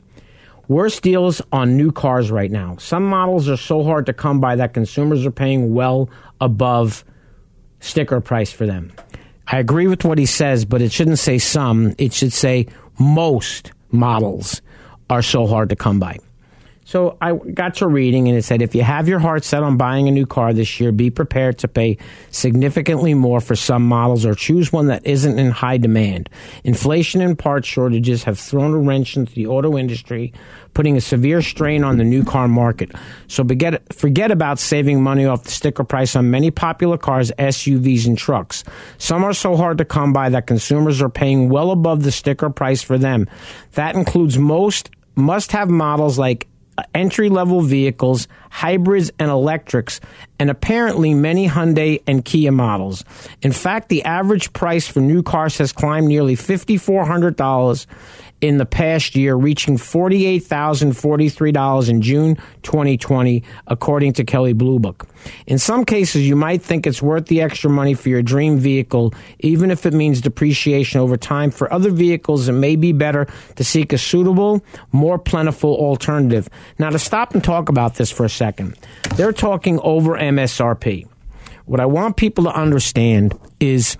Worst 0.69 1.01
deals 1.01 1.41
on 1.51 1.75
new 1.75 1.91
cars 1.91 2.31
right 2.31 2.49
now. 2.49 2.77
Some 2.77 3.05
models 3.05 3.49
are 3.49 3.57
so 3.57 3.83
hard 3.83 4.05
to 4.05 4.13
come 4.13 4.39
by 4.39 4.55
that 4.55 4.73
consumers 4.73 5.25
are 5.25 5.31
paying 5.31 5.73
well 5.73 6.09
above 6.39 7.03
sticker 7.81 8.21
price 8.21 8.53
for 8.53 8.65
them. 8.65 8.93
I 9.45 9.59
agree 9.59 9.87
with 9.87 10.05
what 10.05 10.17
he 10.17 10.25
says, 10.25 10.63
but 10.63 10.81
it 10.81 10.93
shouldn't 10.93 11.19
say 11.19 11.37
some, 11.37 11.95
it 11.97 12.13
should 12.13 12.31
say 12.31 12.67
most 12.97 13.73
models 13.91 14.61
are 15.09 15.21
so 15.21 15.47
hard 15.47 15.67
to 15.71 15.75
come 15.75 15.99
by. 15.99 16.17
So 16.93 17.17
I 17.19 17.33
got 17.33 17.73
to 17.77 17.87
reading 17.87 18.27
and 18.27 18.37
it 18.37 18.43
said 18.43 18.61
if 18.61 18.75
you 18.75 18.83
have 18.83 19.07
your 19.07 19.17
heart 19.17 19.43
set 19.43 19.63
on 19.63 19.77
buying 19.77 20.07
a 20.07 20.11
new 20.11 20.27
car 20.27 20.53
this 20.53 20.79
year, 20.79 20.91
be 20.91 21.09
prepared 21.09 21.57
to 21.57 21.67
pay 21.67 21.97
significantly 22.29 23.15
more 23.15 23.41
for 23.41 23.55
some 23.55 23.87
models 23.87 24.27
or 24.27 24.35
choose 24.35 24.71
one 24.71 24.85
that 24.89 25.03
isn't 25.03 25.39
in 25.39 25.49
high 25.49 25.77
demand. 25.77 26.29
Inflation 26.63 27.19
and 27.21 27.35
part 27.39 27.65
shortages 27.65 28.25
have 28.25 28.37
thrown 28.37 28.75
a 28.75 28.77
wrench 28.77 29.17
into 29.17 29.33
the 29.33 29.47
auto 29.47 29.75
industry, 29.75 30.33
putting 30.75 30.95
a 30.95 31.01
severe 31.01 31.41
strain 31.41 31.83
on 31.83 31.97
the 31.97 32.03
new 32.03 32.23
car 32.23 32.47
market. 32.47 32.91
So 33.27 33.43
forget, 33.43 33.91
forget 33.91 34.29
about 34.29 34.59
saving 34.59 35.01
money 35.01 35.25
off 35.25 35.45
the 35.45 35.49
sticker 35.49 35.83
price 35.83 36.15
on 36.15 36.29
many 36.29 36.51
popular 36.51 36.99
cars, 36.99 37.31
SUVs, 37.39 38.05
and 38.05 38.19
trucks. 38.19 38.63
Some 38.99 39.23
are 39.23 39.33
so 39.33 39.55
hard 39.55 39.79
to 39.79 39.85
come 39.85 40.13
by 40.13 40.29
that 40.29 40.45
consumers 40.45 41.01
are 41.01 41.09
paying 41.09 41.49
well 41.49 41.71
above 41.71 42.03
the 42.03 42.11
sticker 42.11 42.51
price 42.51 42.83
for 42.83 42.99
them. 42.99 43.27
That 43.71 43.95
includes 43.95 44.37
most 44.37 44.91
must 45.15 45.51
have 45.51 45.69
models 45.69 46.17
like 46.17 46.47
entry 46.93 47.29
level 47.29 47.61
vehicles, 47.61 48.27
hybrids, 48.49 49.11
and 49.19 49.29
electrics, 49.29 49.99
and 50.39 50.49
apparently 50.49 51.13
many 51.13 51.47
Hyundai 51.47 52.01
and 52.07 52.23
Kia 52.23 52.51
models. 52.51 53.03
In 53.41 53.51
fact, 53.51 53.89
the 53.89 54.03
average 54.03 54.53
price 54.53 54.87
for 54.87 54.99
new 54.99 55.23
cars 55.23 55.57
has 55.57 55.71
climbed 55.71 56.07
nearly 56.07 56.35
$5,400 56.35 57.85
in 58.43 58.57
the 58.57 58.65
past 58.65 59.15
year, 59.15 59.35
reaching 59.35 59.77
$48,043 59.77 61.89
in 61.89 62.01
June 62.01 62.35
2020, 62.63 63.41
according 63.67 64.11
to 64.11 64.25
Kelley 64.25 64.51
Blue 64.51 64.79
Book. 64.79 65.07
In 65.47 65.57
some 65.57 65.85
cases, 65.85 66.27
you 66.27 66.35
might 66.35 66.61
think 66.61 66.85
it's 66.85 67.01
worth 67.01 67.27
the 67.27 67.41
extra 67.41 67.69
money 67.69 67.93
for 67.93 68.09
your 68.09 68.21
dream 68.21 68.57
vehicle, 68.57 69.13
even 69.39 69.71
if 69.71 69.85
it 69.85 69.93
means 69.93 70.19
depreciation 70.19 70.99
over 70.99 71.15
time. 71.15 71.51
For 71.51 71.71
other 71.71 71.89
vehicles, 71.89 72.49
it 72.49 72.51
may 72.51 72.75
be 72.75 72.91
better 72.91 73.29
to 73.55 73.63
seek 73.63 73.93
a 73.93 73.97
suitable, 73.97 74.61
more 74.91 75.17
plentiful 75.17 75.75
alternative. 75.75 76.49
Now, 76.77 76.89
to 76.89 76.99
stop 76.99 77.33
and 77.33 77.41
talk 77.41 77.69
about 77.69 77.95
this 77.95 78.11
for 78.11 78.25
a 78.25 78.29
second, 78.29 78.77
they're 79.15 79.31
talking 79.31 79.79
over 79.79 80.17
MSRP. 80.17 81.07
What 81.63 81.79
I 81.79 81.85
want 81.85 82.17
people 82.17 82.43
to 82.43 82.51
understand 82.51 83.39
is 83.61 83.95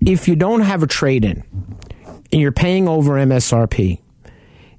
if 0.00 0.26
you 0.26 0.34
don't 0.34 0.62
have 0.62 0.82
a 0.82 0.88
trade 0.88 1.24
in, 1.24 1.44
and 2.32 2.40
you're 2.40 2.52
paying 2.52 2.88
over 2.88 3.12
MSRP 3.12 4.00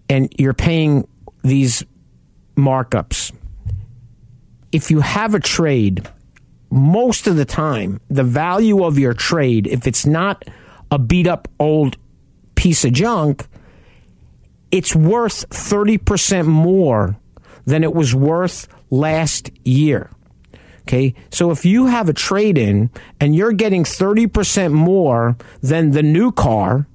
and 0.09 0.33
you're 0.37 0.53
paying 0.53 1.07
these 1.43 1.83
markups, 2.55 3.31
if 4.71 4.91
you 4.91 4.99
have 4.99 5.33
a 5.33 5.39
trade, 5.39 6.07
most 6.71 7.27
of 7.27 7.35
the 7.35 7.45
time, 7.45 7.99
the 8.09 8.23
value 8.23 8.83
of 8.83 8.99
your 8.99 9.13
trade, 9.13 9.67
if 9.67 9.87
it's 9.87 10.05
not 10.05 10.43
a 10.91 10.99
beat 10.99 11.27
up 11.27 11.47
old 11.59 11.97
piece 12.55 12.85
of 12.85 12.93
junk, 12.93 13.47
it's 14.71 14.95
worth 14.95 15.49
30% 15.49 16.45
more 16.45 17.17
than 17.65 17.83
it 17.83 17.93
was 17.93 18.13
worth 18.13 18.67
last 18.89 19.51
year. 19.63 20.09
Okay. 20.81 21.13
So 21.31 21.51
if 21.51 21.65
you 21.65 21.85
have 21.85 22.09
a 22.09 22.13
trade 22.13 22.57
in 22.57 22.89
and 23.19 23.35
you're 23.35 23.53
getting 23.53 23.83
30% 23.83 24.71
more 24.71 25.37
than 25.61 25.91
the 25.91 26.01
new 26.01 26.31
car, 26.31 26.87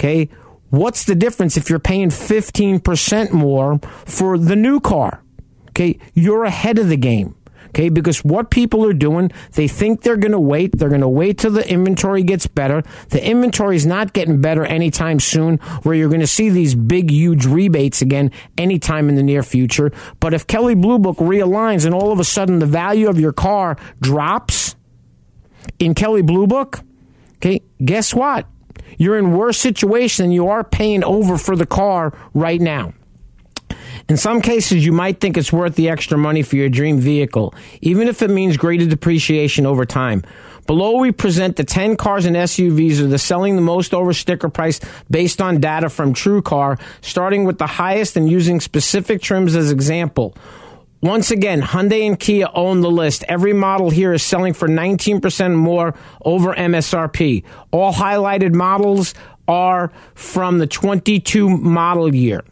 Okay. 0.00 0.30
What's 0.70 1.04
the 1.04 1.14
difference 1.14 1.58
if 1.58 1.68
you're 1.68 1.78
paying 1.78 2.08
15% 2.08 3.32
more 3.32 3.78
for 4.06 4.38
the 4.38 4.56
new 4.56 4.80
car? 4.80 5.22
Okay. 5.70 5.98
You're 6.14 6.44
ahead 6.44 6.78
of 6.78 6.88
the 6.88 6.96
game. 6.96 7.36
Okay, 7.68 7.88
because 7.88 8.24
what 8.24 8.50
people 8.50 8.84
are 8.84 8.92
doing, 8.92 9.30
they 9.52 9.68
think 9.68 10.02
they're 10.02 10.16
going 10.16 10.32
to 10.32 10.40
wait. 10.40 10.76
They're 10.76 10.88
going 10.88 11.02
to 11.02 11.08
wait 11.08 11.38
till 11.38 11.52
the 11.52 11.68
inventory 11.70 12.24
gets 12.24 12.48
better. 12.48 12.82
The 13.10 13.24
inventory 13.24 13.76
is 13.76 13.86
not 13.86 14.12
getting 14.12 14.40
better 14.40 14.64
anytime 14.64 15.20
soon, 15.20 15.58
where 15.84 15.94
you're 15.94 16.08
going 16.08 16.20
to 16.20 16.26
see 16.26 16.48
these 16.48 16.74
big, 16.74 17.12
huge 17.12 17.46
rebates 17.46 18.02
again 18.02 18.32
anytime 18.58 19.08
in 19.08 19.14
the 19.14 19.22
near 19.22 19.44
future. 19.44 19.92
But 20.18 20.34
if 20.34 20.48
Kelley 20.48 20.74
Blue 20.74 20.98
Book 20.98 21.18
realigns 21.18 21.86
and 21.86 21.94
all 21.94 22.10
of 22.10 22.18
a 22.18 22.24
sudden 22.24 22.58
the 22.58 22.66
value 22.66 23.08
of 23.08 23.20
your 23.20 23.32
car 23.32 23.76
drops 24.00 24.74
in 25.78 25.94
Kelley 25.94 26.22
Blue 26.22 26.48
Book, 26.48 26.80
okay, 27.36 27.60
guess 27.84 28.12
what? 28.12 28.46
You're 28.98 29.18
in 29.18 29.32
worse 29.32 29.58
situation 29.58 30.24
than 30.24 30.32
you 30.32 30.48
are 30.48 30.64
paying 30.64 31.04
over 31.04 31.38
for 31.38 31.56
the 31.56 31.66
car 31.66 32.12
right 32.34 32.60
now. 32.60 32.92
In 34.08 34.16
some 34.16 34.40
cases, 34.40 34.84
you 34.84 34.92
might 34.92 35.20
think 35.20 35.36
it's 35.36 35.52
worth 35.52 35.76
the 35.76 35.88
extra 35.88 36.18
money 36.18 36.42
for 36.42 36.56
your 36.56 36.68
dream 36.68 36.98
vehicle, 36.98 37.54
even 37.80 38.08
if 38.08 38.22
it 38.22 38.30
means 38.30 38.56
greater 38.56 38.86
depreciation 38.86 39.66
over 39.66 39.84
time. 39.84 40.24
Below, 40.66 40.98
we 40.98 41.12
present 41.12 41.56
the 41.56 41.64
10 41.64 41.96
cars 41.96 42.26
and 42.26 42.36
SUVs 42.36 42.98
that 42.98 43.12
are 43.12 43.18
selling 43.18 43.56
the 43.56 43.62
most 43.62 43.94
over 43.94 44.12
sticker 44.12 44.48
price 44.48 44.80
based 45.10 45.40
on 45.40 45.60
data 45.60 45.88
from 45.88 46.14
TrueCar, 46.14 46.80
starting 47.00 47.44
with 47.44 47.58
the 47.58 47.66
highest 47.66 48.16
and 48.16 48.28
using 48.28 48.60
specific 48.60 49.22
trims 49.22 49.56
as 49.56 49.70
example. 49.70 50.34
Once 51.02 51.30
again, 51.30 51.62
Hyundai 51.62 52.06
and 52.06 52.20
Kia 52.20 52.46
own 52.54 52.82
the 52.82 52.90
list. 52.90 53.24
Every 53.26 53.54
model 53.54 53.88
here 53.88 54.12
is 54.12 54.22
selling 54.22 54.52
for 54.52 54.68
19% 54.68 55.54
more 55.54 55.94
over 56.22 56.54
MSRP. 56.54 57.42
All 57.70 57.92
highlighted 57.92 58.52
models 58.52 59.14
are 59.48 59.90
from 60.14 60.58
the 60.58 60.66
22 60.66 61.48
model 61.48 62.14
year. 62.14 62.44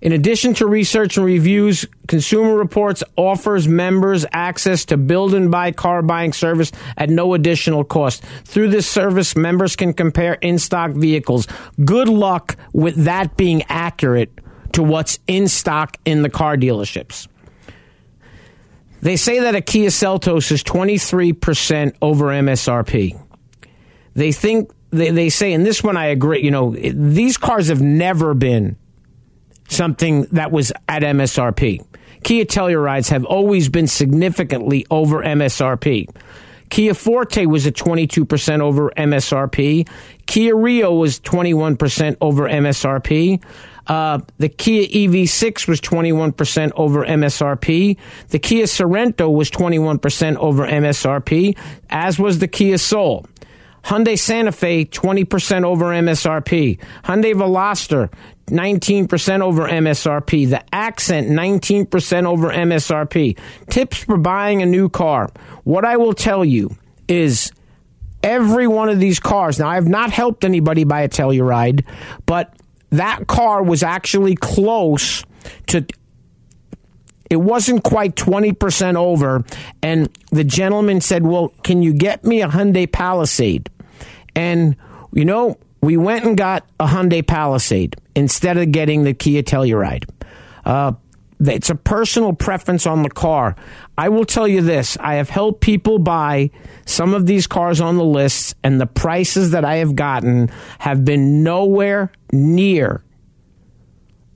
In 0.00 0.12
addition 0.12 0.54
to 0.54 0.66
research 0.66 1.18
and 1.18 1.26
reviews, 1.26 1.86
Consumer 2.08 2.56
Reports 2.56 3.04
offers 3.16 3.68
members 3.68 4.24
access 4.32 4.86
to 4.86 4.96
build 4.96 5.34
and 5.34 5.50
buy 5.50 5.72
car 5.72 6.00
buying 6.02 6.32
service 6.32 6.72
at 6.96 7.10
no 7.10 7.34
additional 7.34 7.84
cost. 7.84 8.24
Through 8.44 8.70
this 8.70 8.88
service, 8.88 9.36
members 9.36 9.76
can 9.76 9.92
compare 9.92 10.34
in 10.34 10.58
stock 10.58 10.92
vehicles. 10.92 11.46
Good 11.84 12.08
luck 12.08 12.56
with 12.72 13.04
that 13.04 13.36
being 13.36 13.62
accurate 13.68 14.39
to 14.72 14.82
what's 14.82 15.18
in 15.26 15.48
stock 15.48 15.96
in 16.04 16.22
the 16.22 16.30
car 16.30 16.56
dealerships. 16.56 17.28
They 19.02 19.16
say 19.16 19.40
that 19.40 19.54
a 19.54 19.60
Kia 19.60 19.88
Seltos 19.88 20.52
is 20.52 20.62
23% 20.62 21.94
over 22.02 22.26
MSRP. 22.26 23.18
They 24.14 24.32
think, 24.32 24.70
they, 24.90 25.10
they 25.10 25.30
say, 25.30 25.52
and 25.52 25.64
this 25.64 25.82
one 25.82 25.96
I 25.96 26.06
agree, 26.06 26.42
you 26.42 26.50
know, 26.50 26.72
these 26.74 27.38
cars 27.38 27.68
have 27.68 27.80
never 27.80 28.34
been 28.34 28.76
something 29.68 30.22
that 30.32 30.50
was 30.50 30.72
at 30.88 31.02
MSRP. 31.02 31.84
Kia 32.24 32.44
Tellurides 32.44 33.08
have 33.08 33.24
always 33.24 33.68
been 33.68 33.86
significantly 33.86 34.86
over 34.90 35.22
MSRP. 35.22 36.08
Kia 36.68 36.94
Forte 36.94 37.46
was 37.46 37.66
at 37.66 37.74
22% 37.74 38.60
over 38.60 38.90
MSRP. 38.96 39.88
Kia 40.26 40.54
Rio 40.54 40.94
was 40.94 41.18
21% 41.20 42.16
over 42.20 42.48
MSRP. 42.48 43.42
Uh, 43.90 44.20
the 44.38 44.48
Kia 44.48 44.86
EV6 44.86 45.66
was 45.66 45.80
21% 45.80 46.70
over 46.76 47.04
MSRP. 47.04 47.96
The 48.28 48.38
Kia 48.38 48.66
Sorento 48.66 49.34
was 49.34 49.50
21% 49.50 50.36
over 50.36 50.64
MSRP, 50.64 51.58
as 51.90 52.16
was 52.16 52.38
the 52.38 52.46
Kia 52.46 52.78
Soul. 52.78 53.26
Hyundai 53.82 54.16
Santa 54.16 54.52
Fe 54.52 54.84
20% 54.84 55.64
over 55.64 55.86
MSRP. 55.86 56.78
Hyundai 57.02 57.34
Veloster 57.34 58.12
19% 58.46 59.40
over 59.40 59.66
MSRP. 59.66 60.48
The 60.48 60.62
Accent 60.72 61.26
19% 61.28 62.26
over 62.26 62.48
MSRP. 62.50 63.36
Tips 63.70 64.04
for 64.04 64.18
buying 64.18 64.62
a 64.62 64.66
new 64.66 64.88
car. 64.88 65.30
What 65.64 65.84
I 65.84 65.96
will 65.96 66.14
tell 66.14 66.44
you 66.44 66.76
is 67.08 67.50
every 68.22 68.68
one 68.68 68.88
of 68.88 69.00
these 69.00 69.18
cars. 69.18 69.58
Now, 69.58 69.68
I 69.68 69.74
have 69.74 69.88
not 69.88 70.12
helped 70.12 70.44
anybody 70.44 70.84
buy 70.84 71.00
a 71.00 71.08
Telluride, 71.08 71.84
but 72.24 72.54
that 72.90 73.26
car 73.26 73.62
was 73.62 73.82
actually 73.82 74.34
close 74.34 75.24
to 75.68 75.86
it 77.30 77.36
wasn't 77.36 77.84
quite 77.84 78.16
20% 78.16 78.96
over. 78.96 79.44
And 79.84 80.10
the 80.32 80.42
gentleman 80.42 81.00
said 81.00 81.24
well 81.24 81.48
can 81.62 81.82
you 81.82 81.92
get 81.92 82.24
me 82.24 82.42
a 82.42 82.48
hyundai 82.48 82.90
palisade? 82.90 83.70
And 84.34 84.76
you 85.12 85.24
know 85.24 85.58
we 85.80 85.96
went 85.96 86.24
and 86.24 86.36
got 86.36 86.66
a 86.78 86.86
hyundai 86.86 87.26
palisade 87.26 87.96
instead 88.14 88.56
of 88.58 88.70
getting 88.72 89.04
the 89.04 89.14
kia 89.14 89.42
telluride. 89.42 90.08
Uh, 90.64 90.92
it's 91.40 91.70
a 91.70 91.74
personal 91.74 92.32
preference 92.34 92.86
on 92.86 93.02
the 93.02 93.10
car. 93.10 93.56
I 93.96 94.10
will 94.10 94.24
tell 94.24 94.46
you 94.46 94.60
this 94.60 94.96
I 94.98 95.14
have 95.14 95.30
helped 95.30 95.60
people 95.60 95.98
buy 95.98 96.50
some 96.86 97.14
of 97.14 97.26
these 97.26 97.46
cars 97.46 97.80
on 97.80 97.96
the 97.96 98.04
lists, 98.04 98.54
and 98.62 98.80
the 98.80 98.86
prices 98.86 99.52
that 99.52 99.64
I 99.64 99.76
have 99.76 99.96
gotten 99.96 100.48
have 100.78 101.04
been 101.04 101.42
nowhere 101.42 102.12
near 102.32 103.02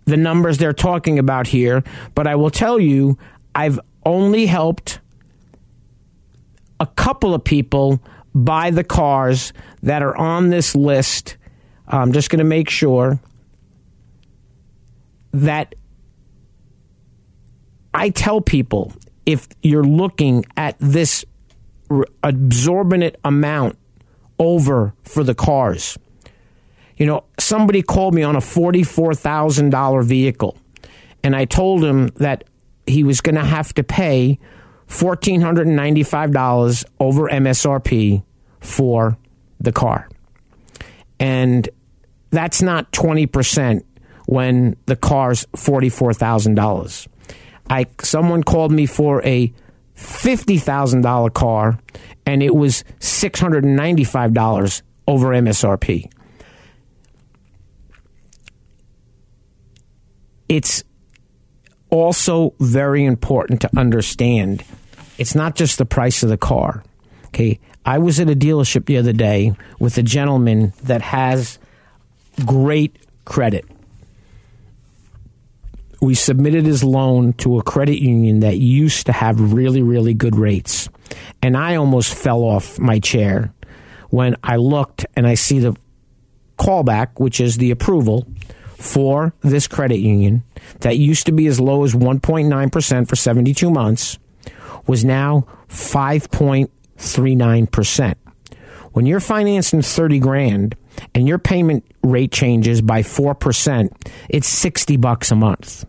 the 0.06 0.16
numbers 0.16 0.58
they're 0.58 0.72
talking 0.72 1.18
about 1.18 1.46
here. 1.46 1.82
But 2.14 2.26
I 2.26 2.36
will 2.36 2.50
tell 2.50 2.78
you, 2.78 3.18
I've 3.54 3.80
only 4.04 4.46
helped 4.46 5.00
a 6.80 6.86
couple 6.86 7.34
of 7.34 7.44
people 7.44 8.02
buy 8.34 8.70
the 8.70 8.84
cars 8.84 9.52
that 9.82 10.02
are 10.02 10.16
on 10.16 10.50
this 10.50 10.74
list. 10.74 11.36
I'm 11.86 12.12
just 12.12 12.30
going 12.30 12.38
to 12.38 12.44
make 12.44 12.68
sure 12.68 13.20
that 15.32 15.74
I 17.94 18.10
tell 18.10 18.40
people 18.40 18.92
if 19.24 19.48
you're 19.62 19.84
looking 19.84 20.44
at 20.56 20.76
this 20.80 21.24
absorbent 22.22 23.16
amount 23.24 23.78
over 24.38 24.94
for 25.04 25.22
the 25.22 25.34
cars, 25.34 25.96
you 26.96 27.06
know, 27.06 27.24
somebody 27.38 27.82
called 27.82 28.14
me 28.14 28.22
on 28.22 28.36
a 28.36 28.40
$44,000 28.40 30.04
vehicle, 30.04 30.58
and 31.22 31.34
I 31.34 31.44
told 31.44 31.84
him 31.84 32.08
that 32.16 32.44
he 32.86 33.04
was 33.04 33.20
going 33.20 33.36
to 33.36 33.44
have 33.44 33.72
to 33.74 33.84
pay 33.84 34.38
$1,495 34.88 36.84
over 37.00 37.28
MSRP 37.28 38.22
for 38.60 39.16
the 39.60 39.72
car. 39.72 40.08
And 41.18 41.68
that's 42.30 42.60
not 42.60 42.92
20% 42.92 43.82
when 44.26 44.76
the 44.86 44.96
car's 44.96 45.46
$44,000. 45.56 47.08
I 47.68 47.86
someone 48.02 48.42
called 48.42 48.72
me 48.72 48.86
for 48.86 49.22
a 49.24 49.52
$50,000 49.96 51.32
car 51.34 51.78
and 52.26 52.42
it 52.42 52.54
was 52.54 52.84
$695 53.00 54.82
over 55.06 55.28
MSRP. 55.28 56.10
It's 60.48 60.84
also 61.90 62.54
very 62.60 63.04
important 63.04 63.60
to 63.62 63.70
understand 63.76 64.64
it's 65.16 65.34
not 65.34 65.54
just 65.54 65.78
the 65.78 65.86
price 65.86 66.22
of 66.22 66.28
the 66.28 66.36
car. 66.36 66.82
Okay, 67.26 67.60
I 67.84 67.98
was 67.98 68.20
at 68.20 68.30
a 68.30 68.36
dealership 68.36 68.86
the 68.86 68.98
other 68.98 69.12
day 69.12 69.54
with 69.78 69.98
a 69.98 70.02
gentleman 70.02 70.72
that 70.84 71.02
has 71.02 71.58
great 72.44 72.96
credit 73.24 73.64
we 76.04 76.14
submitted 76.14 76.66
his 76.66 76.84
loan 76.84 77.32
to 77.32 77.58
a 77.58 77.62
credit 77.62 77.98
union 77.98 78.40
that 78.40 78.58
used 78.58 79.06
to 79.06 79.12
have 79.12 79.54
really, 79.54 79.80
really 79.82 80.12
good 80.12 80.36
rates. 80.36 80.90
And 81.40 81.56
I 81.56 81.76
almost 81.76 82.12
fell 82.12 82.42
off 82.42 82.78
my 82.78 83.00
chair 83.00 83.54
when 84.10 84.36
I 84.44 84.56
looked 84.56 85.06
and 85.16 85.26
I 85.26 85.32
see 85.34 85.60
the 85.60 85.74
callback, 86.58 87.18
which 87.18 87.40
is 87.40 87.56
the 87.56 87.70
approval 87.70 88.26
for 88.76 89.32
this 89.40 89.66
credit 89.66 90.00
union 90.00 90.42
that 90.80 90.98
used 90.98 91.24
to 91.26 91.32
be 91.32 91.46
as 91.46 91.58
low 91.58 91.84
as 91.84 91.94
1.9% 91.94 93.08
for 93.08 93.16
72 93.16 93.70
months 93.70 94.18
was 94.86 95.06
now 95.06 95.46
5.39%. 95.68 98.14
When 98.92 99.06
you're 99.06 99.20
financing 99.20 99.80
30 99.80 100.18
grand 100.18 100.76
and 101.14 101.26
your 101.26 101.38
payment 101.38 101.86
rate 102.02 102.30
changes 102.30 102.82
by 102.82 103.00
4%, 103.00 103.88
it's 104.28 104.46
60 104.46 104.98
bucks 104.98 105.30
a 105.30 105.34
month 105.34 105.86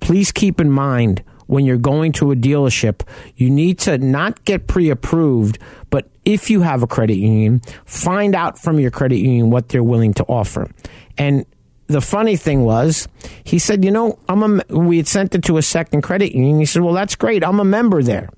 please 0.00 0.32
keep 0.32 0.60
in 0.60 0.70
mind 0.70 1.22
when 1.48 1.64
you're 1.64 1.78
going 1.78 2.12
to 2.12 2.30
a 2.30 2.36
dealership, 2.36 3.00
you 3.36 3.50
need 3.50 3.78
to 3.80 3.98
not 3.98 4.44
get 4.44 4.66
pre 4.66 4.90
approved, 4.90 5.58
but 5.90 6.08
if 6.24 6.50
you 6.50 6.60
have 6.60 6.82
a 6.82 6.86
credit 6.86 7.16
union, 7.16 7.60
find 7.84 8.34
out 8.34 8.58
from 8.58 8.78
your 8.78 8.90
credit 8.90 9.16
union 9.16 9.50
what 9.50 9.70
they're 9.70 9.82
willing 9.82 10.12
to 10.14 10.24
offer. 10.24 10.70
And 11.16 11.46
the 11.86 12.02
funny 12.02 12.36
thing 12.36 12.64
was, 12.64 13.08
he 13.44 13.58
said, 13.58 13.82
you 13.82 13.90
know, 13.90 14.18
I'm 14.28 14.42
a, 14.42 14.62
we 14.68 14.98
had 14.98 15.08
sent 15.08 15.34
it 15.34 15.42
to 15.44 15.56
a 15.56 15.62
second 15.62 16.02
credit 16.02 16.34
union. 16.34 16.58
He 16.58 16.66
said, 16.66 16.82
well, 16.82 16.94
that's 16.94 17.16
great. 17.16 17.42
I'm 17.42 17.60
a 17.60 17.64
member 17.64 18.02
there. 18.02 18.28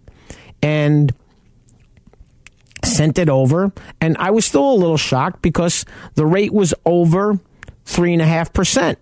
And 0.62 1.12
sent 2.85 3.18
it 3.18 3.29
over. 3.29 3.73
And 4.01 4.16
I 4.18 4.31
was 4.31 4.44
still 4.44 4.70
a 4.70 4.75
little 4.75 4.96
shocked 4.96 5.42
because 5.42 5.85
the 6.14 6.25
rate 6.25 6.53
was 6.53 6.75
over 6.87 7.40
three 7.85 8.12
and 8.12 8.23
a 8.23 8.27
half 8.27 8.53
percent 8.53 9.01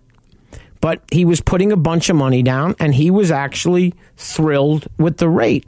but 0.81 1.01
he 1.11 1.25
was 1.25 1.41
putting 1.41 1.71
a 1.71 1.77
bunch 1.77 2.09
of 2.09 2.15
money 2.15 2.41
down 2.41 2.75
and 2.79 2.95
he 2.95 3.11
was 3.11 3.31
actually 3.31 3.93
thrilled 4.17 4.87
with 4.97 5.17
the 5.17 5.29
rate. 5.29 5.65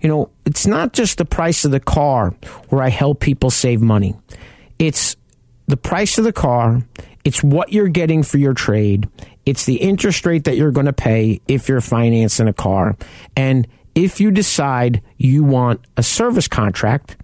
You 0.00 0.08
know, 0.08 0.30
it's 0.44 0.66
not 0.66 0.92
just 0.92 1.18
the 1.18 1.24
price 1.24 1.64
of 1.64 1.70
the 1.70 1.80
car 1.80 2.30
where 2.68 2.82
I 2.82 2.88
help 2.88 3.20
people 3.20 3.50
save 3.50 3.80
money. 3.80 4.14
It's 4.78 5.16
the 5.66 5.76
price 5.76 6.18
of 6.18 6.24
the 6.24 6.32
car, 6.32 6.82
it's 7.24 7.42
what 7.42 7.72
you're 7.72 7.88
getting 7.88 8.22
for 8.22 8.38
your 8.38 8.52
trade, 8.52 9.08
it's 9.46 9.64
the 9.64 9.76
interest 9.76 10.26
rate 10.26 10.44
that 10.44 10.56
you're 10.56 10.72
going 10.72 10.86
to 10.86 10.92
pay 10.92 11.40
if 11.48 11.68
you're 11.68 11.80
financing 11.80 12.48
a 12.48 12.52
car. 12.52 12.96
And 13.36 13.66
if 13.94 14.20
you 14.20 14.30
decide 14.30 15.02
you 15.18 15.44
want 15.44 15.80
a 15.96 16.02
service 16.02 16.48
contract, 16.48 17.16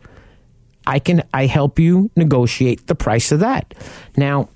I 0.86 0.98
can 0.98 1.22
I 1.34 1.46
help 1.46 1.78
you 1.78 2.10
negotiate 2.16 2.86
the 2.86 2.94
price 2.94 3.32
of 3.32 3.40
that. 3.40 3.74
Now, 4.16 4.48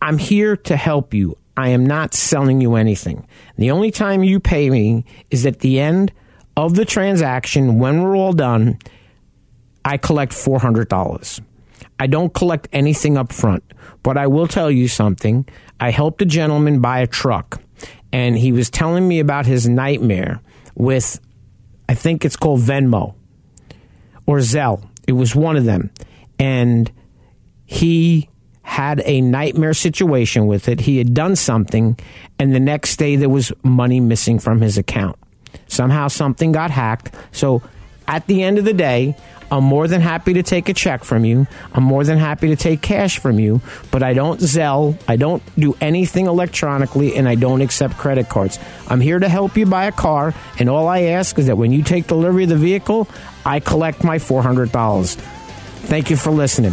I'm 0.00 0.18
here 0.18 0.56
to 0.56 0.76
help 0.76 1.14
you. 1.14 1.38
I 1.56 1.68
am 1.68 1.84
not 1.84 2.14
selling 2.14 2.60
you 2.60 2.76
anything. 2.76 3.26
The 3.58 3.70
only 3.70 3.90
time 3.90 4.22
you 4.22 4.40
pay 4.40 4.70
me 4.70 5.04
is 5.30 5.44
at 5.46 5.60
the 5.60 5.80
end 5.80 6.12
of 6.56 6.74
the 6.74 6.84
transaction 6.84 7.78
when 7.78 8.02
we're 8.02 8.16
all 8.16 8.32
done. 8.32 8.78
I 9.84 9.96
collect 9.96 10.32
$400. 10.32 11.40
I 11.98 12.06
don't 12.06 12.32
collect 12.32 12.68
anything 12.72 13.16
up 13.16 13.32
front, 13.32 13.64
but 14.02 14.16
I 14.16 14.26
will 14.26 14.46
tell 14.46 14.70
you 14.70 14.88
something. 14.88 15.46
I 15.78 15.90
helped 15.90 16.22
a 16.22 16.26
gentleman 16.26 16.80
buy 16.80 17.00
a 17.00 17.06
truck, 17.06 17.60
and 18.12 18.36
he 18.36 18.52
was 18.52 18.70
telling 18.70 19.06
me 19.06 19.20
about 19.20 19.46
his 19.46 19.68
nightmare 19.68 20.40
with, 20.74 21.20
I 21.88 21.94
think 21.94 22.24
it's 22.24 22.36
called 22.36 22.60
Venmo 22.60 23.14
or 24.26 24.38
Zelle. 24.38 24.88
It 25.06 25.12
was 25.12 25.34
one 25.34 25.56
of 25.56 25.64
them. 25.64 25.90
And 26.38 26.90
he 27.66 28.28
had 28.62 29.02
a 29.04 29.20
nightmare 29.20 29.74
situation 29.74 30.46
with 30.46 30.68
it. 30.68 30.80
He 30.80 30.98
had 30.98 31.14
done 31.14 31.36
something, 31.36 31.98
and 32.38 32.54
the 32.54 32.60
next 32.60 32.96
day 32.96 33.16
there 33.16 33.28
was 33.28 33.52
money 33.62 34.00
missing 34.00 34.38
from 34.38 34.60
his 34.60 34.78
account. 34.78 35.16
Somehow 35.66 36.08
something 36.08 36.52
got 36.52 36.70
hacked. 36.70 37.14
So 37.32 37.62
at 38.06 38.26
the 38.26 38.42
end 38.42 38.58
of 38.58 38.64
the 38.64 38.72
day, 38.72 39.16
I'm 39.50 39.64
more 39.64 39.86
than 39.86 40.00
happy 40.00 40.32
to 40.34 40.42
take 40.42 40.70
a 40.70 40.74
check 40.74 41.04
from 41.04 41.26
you. 41.26 41.46
I'm 41.74 41.82
more 41.82 42.04
than 42.04 42.16
happy 42.16 42.48
to 42.48 42.56
take 42.56 42.80
cash 42.80 43.18
from 43.18 43.38
you, 43.38 43.60
but 43.90 44.02
I 44.02 44.14
don't 44.14 44.40
Zelle, 44.40 44.98
I 45.06 45.16
don't 45.16 45.42
do 45.58 45.76
anything 45.78 46.26
electronically, 46.26 47.16
and 47.16 47.28
I 47.28 47.34
don't 47.34 47.60
accept 47.60 47.98
credit 47.98 48.30
cards. 48.30 48.58
I'm 48.88 49.00
here 49.00 49.18
to 49.18 49.28
help 49.28 49.56
you 49.58 49.66
buy 49.66 49.84
a 49.84 49.92
car, 49.92 50.34
and 50.58 50.70
all 50.70 50.88
I 50.88 51.00
ask 51.00 51.38
is 51.38 51.48
that 51.48 51.56
when 51.56 51.70
you 51.70 51.82
take 51.82 52.06
delivery 52.06 52.44
of 52.44 52.48
the 52.48 52.56
vehicle, 52.56 53.08
I 53.44 53.60
collect 53.60 54.04
my 54.04 54.16
$400. 54.16 55.16
Thank 55.84 56.08
you 56.08 56.16
for 56.16 56.30
listening. 56.30 56.72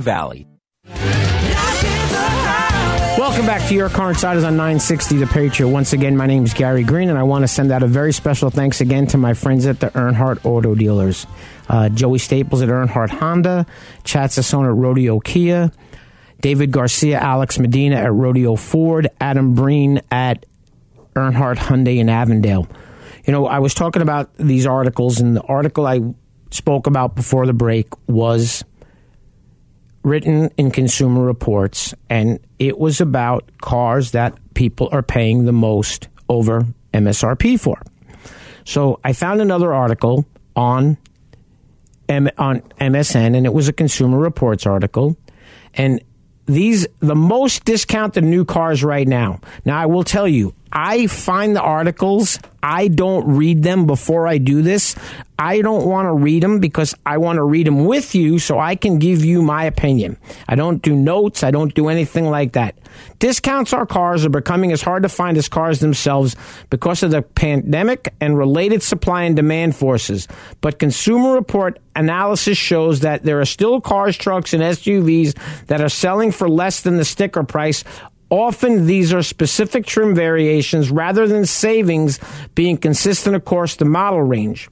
Valley. 0.01 0.47
Welcome 3.17 3.45
back 3.45 3.67
to 3.69 3.75
Your 3.75 3.89
Car 3.89 4.09
Insiders 4.09 4.43
on 4.43 4.57
960 4.57 5.17
The 5.17 5.27
Patriot. 5.27 5.69
Once 5.69 5.93
again, 5.93 6.17
my 6.17 6.25
name 6.25 6.43
is 6.43 6.53
Gary 6.53 6.83
Green, 6.83 7.09
and 7.09 7.19
I 7.19 7.23
want 7.23 7.43
to 7.43 7.47
send 7.47 7.71
out 7.71 7.83
a 7.83 7.87
very 7.87 8.13
special 8.13 8.49
thanks 8.49 8.81
again 8.81 9.05
to 9.07 9.17
my 9.17 9.33
friends 9.33 9.65
at 9.67 9.79
the 9.79 9.87
Earnhardt 9.87 10.43
Auto 10.43 10.75
Dealers. 10.75 11.27
Uh, 11.69 11.89
Joey 11.89 12.17
Staples 12.17 12.61
at 12.61 12.69
Earnhardt 12.69 13.09
Honda, 13.09 13.65
Chad 14.03 14.31
Sassone 14.31 14.65
at 14.65 14.75
Rodeo 14.75 15.19
Kia, 15.19 15.71
David 16.41 16.71
Garcia, 16.71 17.19
Alex 17.19 17.59
Medina 17.59 17.97
at 17.97 18.11
Rodeo 18.11 18.55
Ford, 18.55 19.07
Adam 19.19 19.53
Breen 19.53 20.01
at 20.09 20.45
Earnhardt 21.15 21.57
Hyundai 21.57 21.97
in 21.97 22.09
Avondale. 22.09 22.67
You 23.25 23.33
know, 23.33 23.45
I 23.45 23.59
was 23.59 23.73
talking 23.73 24.01
about 24.01 24.35
these 24.37 24.65
articles, 24.65 25.19
and 25.19 25.35
the 25.35 25.43
article 25.43 25.85
I 25.85 26.01
spoke 26.49 26.87
about 26.87 27.15
before 27.15 27.45
the 27.45 27.53
break 27.53 27.87
was 28.07 28.63
written 30.03 30.49
in 30.57 30.71
Consumer 30.71 31.21
Reports, 31.21 31.93
and 32.09 32.39
it 32.59 32.77
was 32.77 33.01
about 33.01 33.49
cars 33.61 34.11
that 34.11 34.37
people 34.53 34.89
are 34.91 35.03
paying 35.03 35.45
the 35.45 35.53
most 35.53 36.07
over 36.29 36.65
MSRP 36.93 37.59
for. 37.59 37.81
So 38.65 38.99
I 39.03 39.13
found 39.13 39.41
another 39.41 39.73
article 39.73 40.25
on 40.55 40.97
M- 42.09 42.29
on 42.37 42.61
MSN, 42.79 43.35
and 43.35 43.45
it 43.45 43.53
was 43.53 43.67
a 43.67 43.73
Consumer 43.73 44.17
Reports 44.17 44.65
article, 44.65 45.15
and 45.75 46.01
these 46.53 46.87
the 46.99 47.15
most 47.15 47.65
discounted 47.65 48.23
new 48.23 48.45
cars 48.45 48.83
right 48.83 49.07
now. 49.07 49.39
Now 49.65 49.79
I 49.79 49.85
will 49.85 50.03
tell 50.03 50.27
you, 50.27 50.53
I 50.71 51.07
find 51.07 51.55
the 51.55 51.61
articles, 51.61 52.39
I 52.63 52.87
don't 52.87 53.35
read 53.35 53.63
them 53.63 53.85
before 53.85 54.27
I 54.27 54.37
do 54.37 54.61
this. 54.61 54.95
I 55.37 55.61
don't 55.61 55.85
want 55.85 56.05
to 56.05 56.13
read 56.13 56.43
them 56.43 56.59
because 56.59 56.93
I 57.05 57.17
want 57.17 57.37
to 57.37 57.43
read 57.43 57.67
them 57.67 57.85
with 57.85 58.15
you 58.15 58.39
so 58.39 58.59
I 58.59 58.75
can 58.75 58.99
give 58.99 59.25
you 59.25 59.41
my 59.41 59.65
opinion. 59.65 60.17
I 60.47 60.55
don't 60.55 60.81
do 60.81 60.95
notes, 60.95 61.43
I 61.43 61.51
don't 61.51 61.73
do 61.73 61.89
anything 61.89 62.29
like 62.29 62.53
that. 62.53 62.75
Discounts 63.19 63.73
on 63.73 63.85
cars 63.87 64.25
are 64.25 64.29
becoming 64.29 64.71
as 64.71 64.81
hard 64.81 65.03
to 65.03 65.09
find 65.09 65.37
as 65.37 65.47
cars 65.47 65.79
themselves 65.79 66.35
because 66.69 67.03
of 67.03 67.11
the 67.11 67.21
pandemic 67.21 68.13
and 68.19 68.37
related 68.37 68.83
supply 68.83 69.23
and 69.23 69.35
demand 69.35 69.75
forces. 69.75 70.27
But 70.61 70.79
Consumer 70.79 71.33
Report 71.33 71.79
analysis 71.95 72.57
shows 72.57 73.01
that 73.01 73.23
there 73.23 73.39
are 73.39 73.45
still 73.45 73.81
cars, 73.81 74.17
trucks, 74.17 74.53
and 74.53 74.63
SUVs 74.63 75.37
that 75.67 75.81
are 75.81 75.89
selling 75.89 76.31
for 76.31 76.49
less 76.49 76.81
than 76.81 76.97
the 76.97 77.05
sticker 77.05 77.43
price 77.43 77.83
Often 78.31 78.85
these 78.87 79.13
are 79.13 79.21
specific 79.21 79.85
trim 79.85 80.15
variations 80.15 80.89
rather 80.89 81.27
than 81.27 81.45
savings 81.45 82.17
being 82.55 82.77
consistent 82.77 83.35
across 83.35 83.75
the 83.75 83.83
model 83.83 84.21
range. 84.21 84.69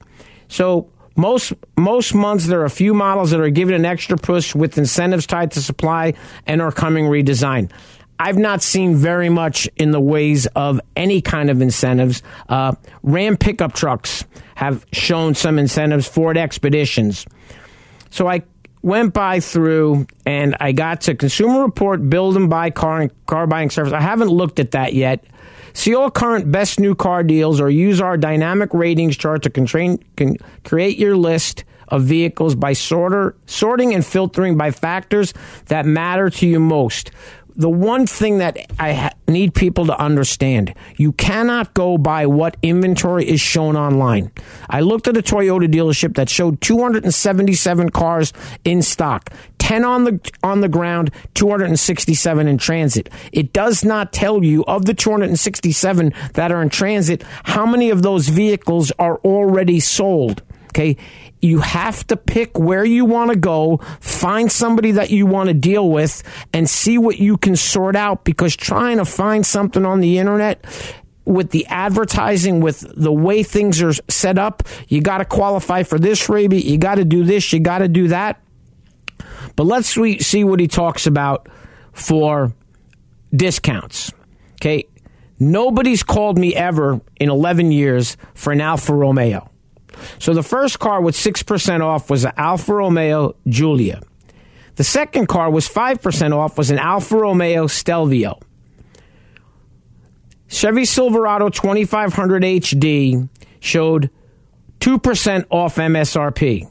So 0.48 0.88
most 1.14 1.52
most 1.76 2.14
months 2.14 2.46
there 2.46 2.62
are 2.62 2.64
a 2.64 2.70
few 2.70 2.94
models 2.94 3.32
that 3.32 3.40
are 3.40 3.50
given 3.50 3.74
an 3.74 3.84
extra 3.84 4.16
push 4.16 4.54
with 4.54 4.78
incentives 4.78 5.26
tied 5.26 5.50
to 5.52 5.62
supply 5.62 6.14
and 6.46 6.62
are 6.62 6.72
coming 6.72 7.04
redesigned. 7.04 7.70
I've 8.20 8.36
not 8.36 8.62
seen 8.62 8.96
very 8.96 9.30
much 9.30 9.66
in 9.76 9.92
the 9.92 10.00
ways 10.00 10.44
of 10.48 10.78
any 10.94 11.22
kind 11.22 11.48
of 11.48 11.62
incentives. 11.62 12.22
Uh, 12.50 12.74
Ram 13.02 13.38
pickup 13.38 13.72
trucks 13.72 14.26
have 14.56 14.84
shown 14.92 15.34
some 15.34 15.58
incentives. 15.58 16.06
Ford 16.06 16.36
Expeditions. 16.36 17.24
So 18.10 18.28
I 18.28 18.42
went 18.82 19.14
by 19.14 19.40
through 19.40 20.06
and 20.26 20.54
I 20.60 20.72
got 20.72 21.00
to 21.02 21.14
Consumer 21.14 21.62
Report, 21.62 22.10
build 22.10 22.36
and 22.36 22.50
buy 22.50 22.68
car 22.68 23.00
and 23.00 23.26
car 23.26 23.46
buying 23.46 23.70
service. 23.70 23.94
I 23.94 24.02
haven't 24.02 24.28
looked 24.28 24.60
at 24.60 24.72
that 24.72 24.92
yet. 24.92 25.24
See 25.72 25.94
all 25.94 26.10
current 26.10 26.52
best 26.52 26.78
new 26.78 26.94
car 26.94 27.22
deals 27.22 27.58
or 27.58 27.70
use 27.70 28.02
our 28.02 28.18
dynamic 28.18 28.74
ratings 28.74 29.16
chart 29.16 29.44
to 29.44 30.38
create 30.64 30.98
your 30.98 31.16
list 31.16 31.64
of 31.88 32.02
vehicles 32.02 32.54
by 32.54 32.72
sorter, 32.72 33.34
sorting 33.46 33.94
and 33.94 34.04
filtering 34.04 34.56
by 34.56 34.70
factors 34.70 35.34
that 35.66 35.86
matter 35.86 36.30
to 36.30 36.46
you 36.46 36.60
most 36.60 37.10
the 37.56 37.70
one 37.70 38.06
thing 38.06 38.38
that 38.38 38.58
I 38.78 38.92
ha- 38.92 39.12
need 39.28 39.54
people 39.54 39.86
to 39.86 39.98
understand 39.98 40.74
you 40.96 41.12
cannot 41.12 41.74
go 41.74 41.98
by 41.98 42.26
what 42.26 42.56
inventory 42.62 43.28
is 43.28 43.40
shown 43.40 43.76
online. 43.76 44.30
I 44.68 44.80
looked 44.80 45.08
at 45.08 45.16
a 45.16 45.22
Toyota 45.22 45.70
dealership 45.70 46.16
that 46.16 46.28
showed 46.28 46.60
277 46.60 47.90
cars 47.90 48.32
in 48.64 48.82
stock. 48.82 49.30
10 49.58 49.84
on 49.84 50.04
the 50.04 50.32
on 50.42 50.62
the 50.62 50.68
ground, 50.68 51.10
267 51.34 52.48
in 52.48 52.58
transit. 52.58 53.08
It 53.32 53.52
does 53.52 53.84
not 53.84 54.12
tell 54.12 54.42
you 54.42 54.64
of 54.64 54.86
the 54.86 54.94
267 54.94 56.12
that 56.34 56.50
are 56.50 56.62
in 56.62 56.70
transit 56.70 57.22
how 57.44 57.66
many 57.66 57.90
of 57.90 58.02
those 58.02 58.28
vehicles 58.28 58.90
are 58.98 59.18
already 59.18 59.78
sold. 59.78 60.42
Okay, 60.68 60.96
you 61.42 61.60
have 61.60 62.06
to 62.08 62.16
pick 62.16 62.58
where 62.58 62.84
you 62.84 63.04
want 63.04 63.30
to 63.30 63.36
go, 63.36 63.78
find 64.00 64.50
somebody 64.50 64.92
that 64.92 65.10
you 65.10 65.26
want 65.26 65.48
to 65.48 65.54
deal 65.54 65.88
with, 65.88 66.22
and 66.52 66.68
see 66.68 66.98
what 66.98 67.18
you 67.18 67.36
can 67.36 67.56
sort 67.56 67.96
out 67.96 68.24
because 68.24 68.56
trying 68.56 68.98
to 68.98 69.04
find 69.04 69.44
something 69.44 69.84
on 69.84 70.00
the 70.00 70.18
internet 70.18 70.64
with 71.24 71.50
the 71.50 71.66
advertising, 71.66 72.60
with 72.60 72.84
the 72.96 73.12
way 73.12 73.42
things 73.42 73.80
are 73.82 73.92
set 74.08 74.38
up, 74.38 74.62
you 74.88 75.00
got 75.00 75.18
to 75.18 75.24
qualify 75.24 75.82
for 75.82 75.98
this 75.98 76.28
rebate, 76.28 76.64
you 76.64 76.78
got 76.78 76.96
to 76.96 77.04
do 77.04 77.24
this, 77.24 77.52
you 77.52 77.60
got 77.60 77.78
to 77.78 77.88
do 77.88 78.08
that. 78.08 78.40
But 79.56 79.64
let's 79.64 79.88
see 79.88 80.44
what 80.44 80.60
he 80.60 80.68
talks 80.68 81.06
about 81.06 81.48
for 81.92 82.52
discounts. 83.34 84.12
Okay. 84.54 84.86
Nobody's 85.38 86.02
called 86.02 86.38
me 86.38 86.54
ever 86.54 87.00
in 87.16 87.30
11 87.30 87.72
years 87.72 88.16
for 88.34 88.52
an 88.52 88.60
Alfa 88.60 88.94
Romeo. 88.94 89.49
So 90.18 90.34
the 90.34 90.42
first 90.42 90.78
car 90.78 91.00
with 91.00 91.14
6% 91.14 91.80
off 91.80 92.10
was 92.10 92.24
an 92.24 92.32
Alfa 92.36 92.74
Romeo 92.74 93.34
Giulia. 93.48 94.02
The 94.76 94.84
second 94.84 95.26
car 95.26 95.50
was 95.50 95.68
5% 95.68 96.34
off 96.34 96.56
was 96.56 96.70
an 96.70 96.78
Alfa 96.78 97.16
Romeo 97.16 97.66
Stelvio. 97.66 98.38
Chevy 100.48 100.84
Silverado 100.84 101.48
2500 101.48 102.42
HD 102.42 103.28
showed 103.60 104.10
2% 104.80 105.46
off 105.50 105.76
MSRP. 105.76 106.70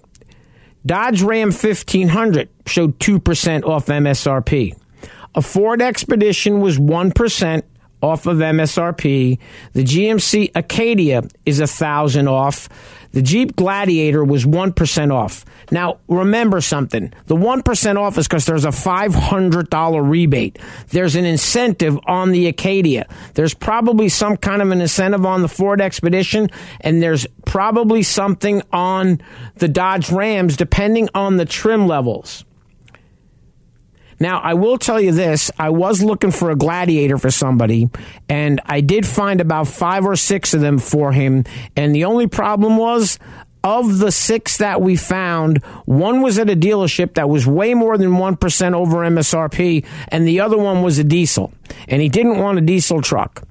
Dodge 0.85 1.21
Ram 1.21 1.51
1500 1.51 2.49
showed 2.65 2.99
2% 2.99 3.65
off 3.65 3.85
MSRP. 3.85 4.73
A 5.35 5.41
Ford 5.41 5.81
Expedition 5.81 6.61
was 6.61 6.79
1% 6.79 7.63
off 8.01 8.25
of 8.25 8.37
MSRP. 8.37 9.37
The 9.73 9.83
GMC 9.83 10.51
Acadia 10.55 11.23
is 11.45 11.59
a 11.59 11.67
thousand 11.67 12.27
off. 12.27 12.69
The 13.11 13.21
Jeep 13.21 13.55
Gladiator 13.55 14.23
was 14.23 14.45
1% 14.45 15.13
off. 15.13 15.45
Now, 15.71 15.99
remember 16.07 16.61
something. 16.61 17.11
The 17.25 17.35
1% 17.35 17.97
off 17.97 18.17
is 18.17 18.27
because 18.27 18.45
there's 18.45 18.65
a 18.65 18.69
$500 18.69 20.09
rebate. 20.09 20.59
There's 20.89 21.15
an 21.15 21.25
incentive 21.25 21.99
on 22.05 22.31
the 22.31 22.47
Acadia. 22.47 23.07
There's 23.33 23.53
probably 23.53 24.09
some 24.09 24.37
kind 24.37 24.61
of 24.61 24.71
an 24.71 24.81
incentive 24.81 25.25
on 25.25 25.41
the 25.41 25.47
Ford 25.47 25.81
Expedition, 25.81 26.49
and 26.81 27.01
there's 27.01 27.25
probably 27.45 28.03
something 28.03 28.61
on 28.71 29.21
the 29.55 29.67
Dodge 29.67 30.11
Rams, 30.11 30.55
depending 30.55 31.09
on 31.15 31.37
the 31.37 31.45
trim 31.45 31.87
levels. 31.87 32.45
Now, 34.19 34.39
I 34.39 34.53
will 34.53 34.77
tell 34.77 34.99
you 34.99 35.11
this 35.11 35.49
I 35.57 35.69
was 35.69 36.03
looking 36.03 36.31
for 36.31 36.51
a 36.51 36.55
gladiator 36.55 37.17
for 37.17 37.31
somebody, 37.31 37.89
and 38.27 38.59
I 38.65 38.81
did 38.81 39.05
find 39.05 39.39
about 39.41 39.67
five 39.67 40.05
or 40.05 40.15
six 40.15 40.53
of 40.53 40.61
them 40.61 40.77
for 40.77 41.11
him. 41.11 41.45
And 41.75 41.95
the 41.95 42.05
only 42.05 42.27
problem 42.27 42.77
was, 42.77 43.17
of 43.63 43.99
the 43.99 44.11
six 44.11 44.57
that 44.57 44.81
we 44.81 44.95
found, 44.95 45.57
one 45.85 46.21
was 46.21 46.39
at 46.39 46.49
a 46.49 46.55
dealership 46.55 47.15
that 47.15 47.29
was 47.29 47.45
way 47.45 47.73
more 47.73 47.97
than 47.97 48.11
1% 48.11 48.73
over 48.73 48.97
MSRP, 48.97 49.85
and 50.07 50.27
the 50.27 50.39
other 50.39 50.57
one 50.57 50.81
was 50.81 50.97
a 50.97 51.03
diesel. 51.03 51.53
And 51.87 52.01
he 52.01 52.09
didn't 52.09 52.39
want 52.39 52.57
a 52.57 52.61
diesel 52.61 53.01
truck. 53.01 53.43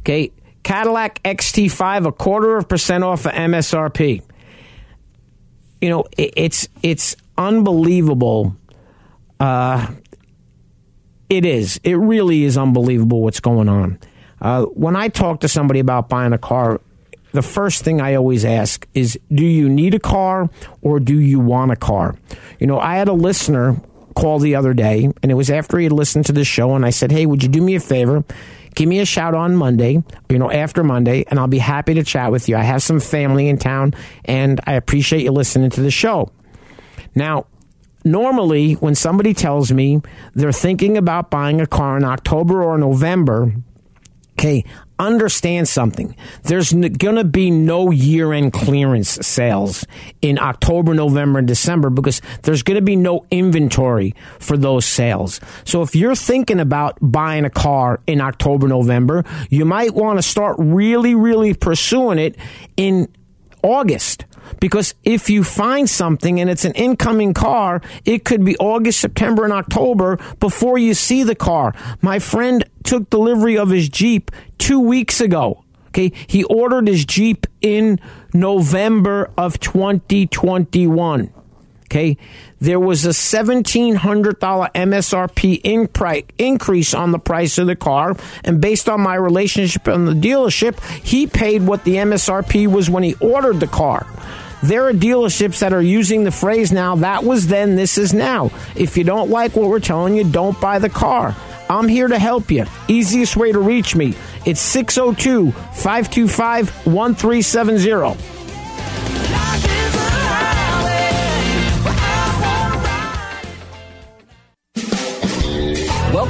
Okay. 0.00 0.32
Cadillac 0.64 1.22
XT5, 1.22 2.06
a 2.06 2.12
quarter 2.12 2.56
of 2.56 2.68
percent 2.68 3.04
off 3.04 3.26
of 3.26 3.32
MSRP. 3.32 4.22
You 5.80 5.88
know, 5.90 6.04
it's 6.16 6.68
it's 6.82 7.16
unbelievable 7.36 8.56
uh, 9.38 9.86
it 11.28 11.44
is. 11.44 11.80
It 11.84 11.94
really 11.94 12.44
is 12.44 12.56
unbelievable 12.56 13.22
what's 13.22 13.40
going 13.40 13.68
on. 13.68 13.98
Uh, 14.40 14.64
when 14.64 14.96
I 14.96 15.08
talk 15.08 15.40
to 15.40 15.48
somebody 15.48 15.80
about 15.80 16.08
buying 16.08 16.32
a 16.32 16.38
car, 16.38 16.80
the 17.32 17.42
first 17.42 17.82
thing 17.82 18.00
I 18.00 18.14
always 18.14 18.44
ask 18.44 18.86
is, 18.94 19.18
do 19.32 19.44
you 19.44 19.68
need 19.68 19.94
a 19.94 19.98
car 19.98 20.48
or 20.82 21.00
do 21.00 21.18
you 21.18 21.40
want 21.40 21.72
a 21.72 21.76
car? 21.76 22.16
You 22.58 22.66
know, 22.66 22.78
I 22.78 22.96
had 22.96 23.08
a 23.08 23.12
listener 23.12 23.80
call 24.14 24.38
the 24.38 24.54
other 24.54 24.74
day, 24.74 25.10
and 25.22 25.32
it 25.32 25.34
was 25.34 25.50
after 25.50 25.78
he 25.78 25.84
had 25.84 25.92
listened 25.92 26.26
to 26.26 26.32
the 26.32 26.44
show, 26.44 26.74
and 26.76 26.86
I 26.86 26.90
said, 26.90 27.10
"Hey, 27.10 27.26
would 27.26 27.42
you 27.42 27.48
do 27.48 27.60
me 27.60 27.74
a 27.74 27.80
favor? 27.80 28.22
Give 28.74 28.88
me 28.88 29.00
a 29.00 29.04
shout 29.04 29.34
on 29.34 29.56
Monday, 29.56 30.02
you 30.28 30.38
know, 30.38 30.50
after 30.50 30.84
Monday, 30.84 31.24
and 31.28 31.38
I'll 31.38 31.48
be 31.48 31.58
happy 31.58 31.94
to 31.94 32.04
chat 32.04 32.30
with 32.30 32.48
you. 32.48 32.56
I 32.56 32.62
have 32.62 32.82
some 32.82 33.00
family 33.00 33.48
in 33.48 33.58
town, 33.58 33.94
and 34.24 34.60
I 34.66 34.74
appreciate 34.74 35.22
you 35.22 35.32
listening 35.32 35.70
to 35.70 35.80
the 35.80 35.90
show." 35.90 36.30
Now, 37.14 37.46
normally, 38.04 38.74
when 38.74 38.94
somebody 38.94 39.34
tells 39.34 39.72
me 39.72 40.00
they're 40.34 40.52
thinking 40.52 40.96
about 40.96 41.30
buying 41.30 41.60
a 41.60 41.66
car 41.66 41.96
in 41.96 42.04
October 42.04 42.62
or 42.62 42.78
November, 42.78 43.52
okay, 44.38 44.64
understand 44.98 45.68
something. 45.68 46.14
There's 46.44 46.72
going 46.72 47.16
to 47.16 47.24
be 47.24 47.50
no 47.50 47.90
year 47.90 48.32
end 48.32 48.52
clearance 48.52 49.10
sales 49.26 49.84
in 50.22 50.38
October, 50.38 50.94
November, 50.94 51.38
and 51.38 51.48
December 51.48 51.90
because 51.90 52.20
there's 52.42 52.62
going 52.62 52.76
to 52.76 52.82
be 52.82 52.96
no 52.96 53.26
inventory 53.30 54.14
for 54.38 54.56
those 54.56 54.86
sales. 54.86 55.40
So 55.64 55.82
if 55.82 55.96
you're 55.96 56.14
thinking 56.14 56.60
about 56.60 56.98
buying 57.00 57.44
a 57.44 57.50
car 57.50 58.00
in 58.06 58.20
October, 58.20 58.68
November, 58.68 59.24
you 59.50 59.64
might 59.64 59.94
want 59.94 60.18
to 60.18 60.22
start 60.22 60.56
really, 60.58 61.14
really 61.14 61.54
pursuing 61.54 62.18
it 62.18 62.36
in 62.76 63.08
August. 63.62 64.26
Because 64.60 64.94
if 65.04 65.30
you 65.30 65.44
find 65.44 65.88
something 65.88 66.40
and 66.40 66.48
it's 66.50 66.64
an 66.64 66.72
incoming 66.72 67.34
car, 67.34 67.80
it 68.04 68.24
could 68.24 68.44
be 68.44 68.56
August, 68.58 69.00
September, 69.00 69.44
and 69.44 69.52
October 69.52 70.18
before 70.40 70.78
you 70.78 70.94
see 70.94 71.22
the 71.22 71.34
car. 71.34 71.74
My 72.00 72.18
friend 72.18 72.64
took 72.82 73.10
delivery 73.10 73.56
of 73.56 73.70
his 73.70 73.88
Jeep 73.88 74.30
two 74.58 74.80
weeks 74.80 75.20
ago. 75.20 75.64
Okay. 75.88 76.12
He 76.26 76.42
ordered 76.44 76.88
his 76.88 77.04
Jeep 77.04 77.46
in 77.60 78.00
November 78.32 79.30
of 79.38 79.60
2021. 79.60 81.32
Okay. 81.94 82.18
There 82.60 82.80
was 82.80 83.06
a 83.06 83.10
$1,700 83.10 84.00
MSRP 84.72 85.60
in 85.62 85.88
increase 86.38 86.92
on 86.92 87.12
the 87.12 87.20
price 87.20 87.56
of 87.58 87.68
the 87.68 87.76
car. 87.76 88.16
And 88.42 88.60
based 88.60 88.88
on 88.88 89.00
my 89.00 89.14
relationship 89.14 89.86
in 89.86 90.04
the 90.04 90.12
dealership, 90.12 90.82
he 91.04 91.28
paid 91.28 91.62
what 91.62 91.84
the 91.84 91.94
MSRP 91.94 92.66
was 92.66 92.90
when 92.90 93.04
he 93.04 93.14
ordered 93.20 93.60
the 93.60 93.68
car. 93.68 94.08
There 94.64 94.88
are 94.88 94.92
dealerships 94.92 95.60
that 95.60 95.72
are 95.72 95.82
using 95.82 96.24
the 96.24 96.32
phrase 96.32 96.72
now, 96.72 96.96
that 96.96 97.22
was 97.22 97.46
then, 97.46 97.76
this 97.76 97.96
is 97.96 98.12
now. 98.12 98.50
If 98.74 98.96
you 98.96 99.04
don't 99.04 99.30
like 99.30 99.54
what 99.54 99.68
we're 99.68 99.78
telling 99.78 100.16
you, 100.16 100.24
don't 100.24 100.60
buy 100.60 100.80
the 100.80 100.90
car. 100.90 101.36
I'm 101.70 101.86
here 101.86 102.08
to 102.08 102.18
help 102.18 102.50
you. 102.50 102.64
Easiest 102.88 103.36
way 103.36 103.52
to 103.52 103.60
reach 103.60 103.94
me, 103.94 104.14
it's 104.44 104.60
602 104.60 105.52
525 105.52 106.86
1370. 106.86 108.43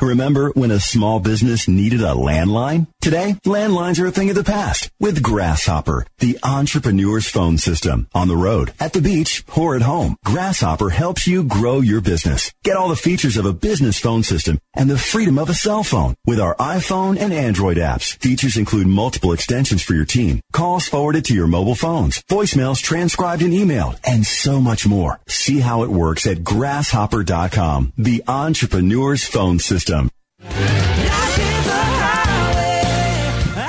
Remember 0.00 0.50
when 0.50 0.70
a 0.70 0.78
small 0.78 1.18
business 1.18 1.66
needed 1.66 2.02
a 2.02 2.14
landline? 2.14 2.86
Today, 3.00 3.36
landlines 3.44 4.00
are 4.00 4.06
a 4.06 4.12
thing 4.12 4.28
of 4.30 4.36
the 4.36 4.44
past 4.44 4.90
with 5.00 5.22
Grasshopper, 5.22 6.06
the 6.18 6.38
entrepreneur's 6.42 7.26
phone 7.26 7.58
system. 7.58 8.06
On 8.14 8.28
the 8.28 8.36
road, 8.36 8.72
at 8.78 8.92
the 8.92 9.00
beach, 9.00 9.44
or 9.56 9.74
at 9.74 9.82
home, 9.82 10.16
Grasshopper 10.24 10.90
helps 10.90 11.26
you 11.26 11.42
grow 11.42 11.80
your 11.80 12.00
business. 12.00 12.52
Get 12.62 12.76
all 12.76 12.88
the 12.88 12.96
features 12.96 13.36
of 13.36 13.44
a 13.44 13.52
business 13.52 13.98
phone 13.98 14.22
system 14.22 14.60
and 14.74 14.90
the 14.90 14.98
freedom 14.98 15.38
of 15.38 15.48
a 15.48 15.54
cell 15.54 15.82
phone 15.82 16.14
with 16.26 16.40
our 16.40 16.54
iPhone 16.56 17.18
and 17.18 17.32
Android 17.32 17.76
apps. 17.76 18.16
Features 18.18 18.56
include 18.56 18.86
multiple 18.86 19.32
extensions 19.32 19.82
for 19.82 19.94
your 19.94 20.04
team, 20.04 20.40
calls 20.52 20.88
forwarded 20.88 21.24
to 21.26 21.34
your 21.34 21.46
mobile 21.46 21.74
phones, 21.74 22.22
voicemails 22.30 22.82
transcribed 22.82 23.42
and 23.42 23.52
emailed, 23.52 23.98
and 24.04 24.26
so 24.26 24.60
much 24.60 24.86
more. 24.86 25.20
See 25.28 25.60
how 25.60 25.82
it 25.82 25.90
works 25.90 26.26
at 26.26 26.38
grasshopper.com, 26.44 27.92
the 27.96 28.22
entrepreneur's 28.26 29.24
phone 29.24 29.58
system. 29.58 30.10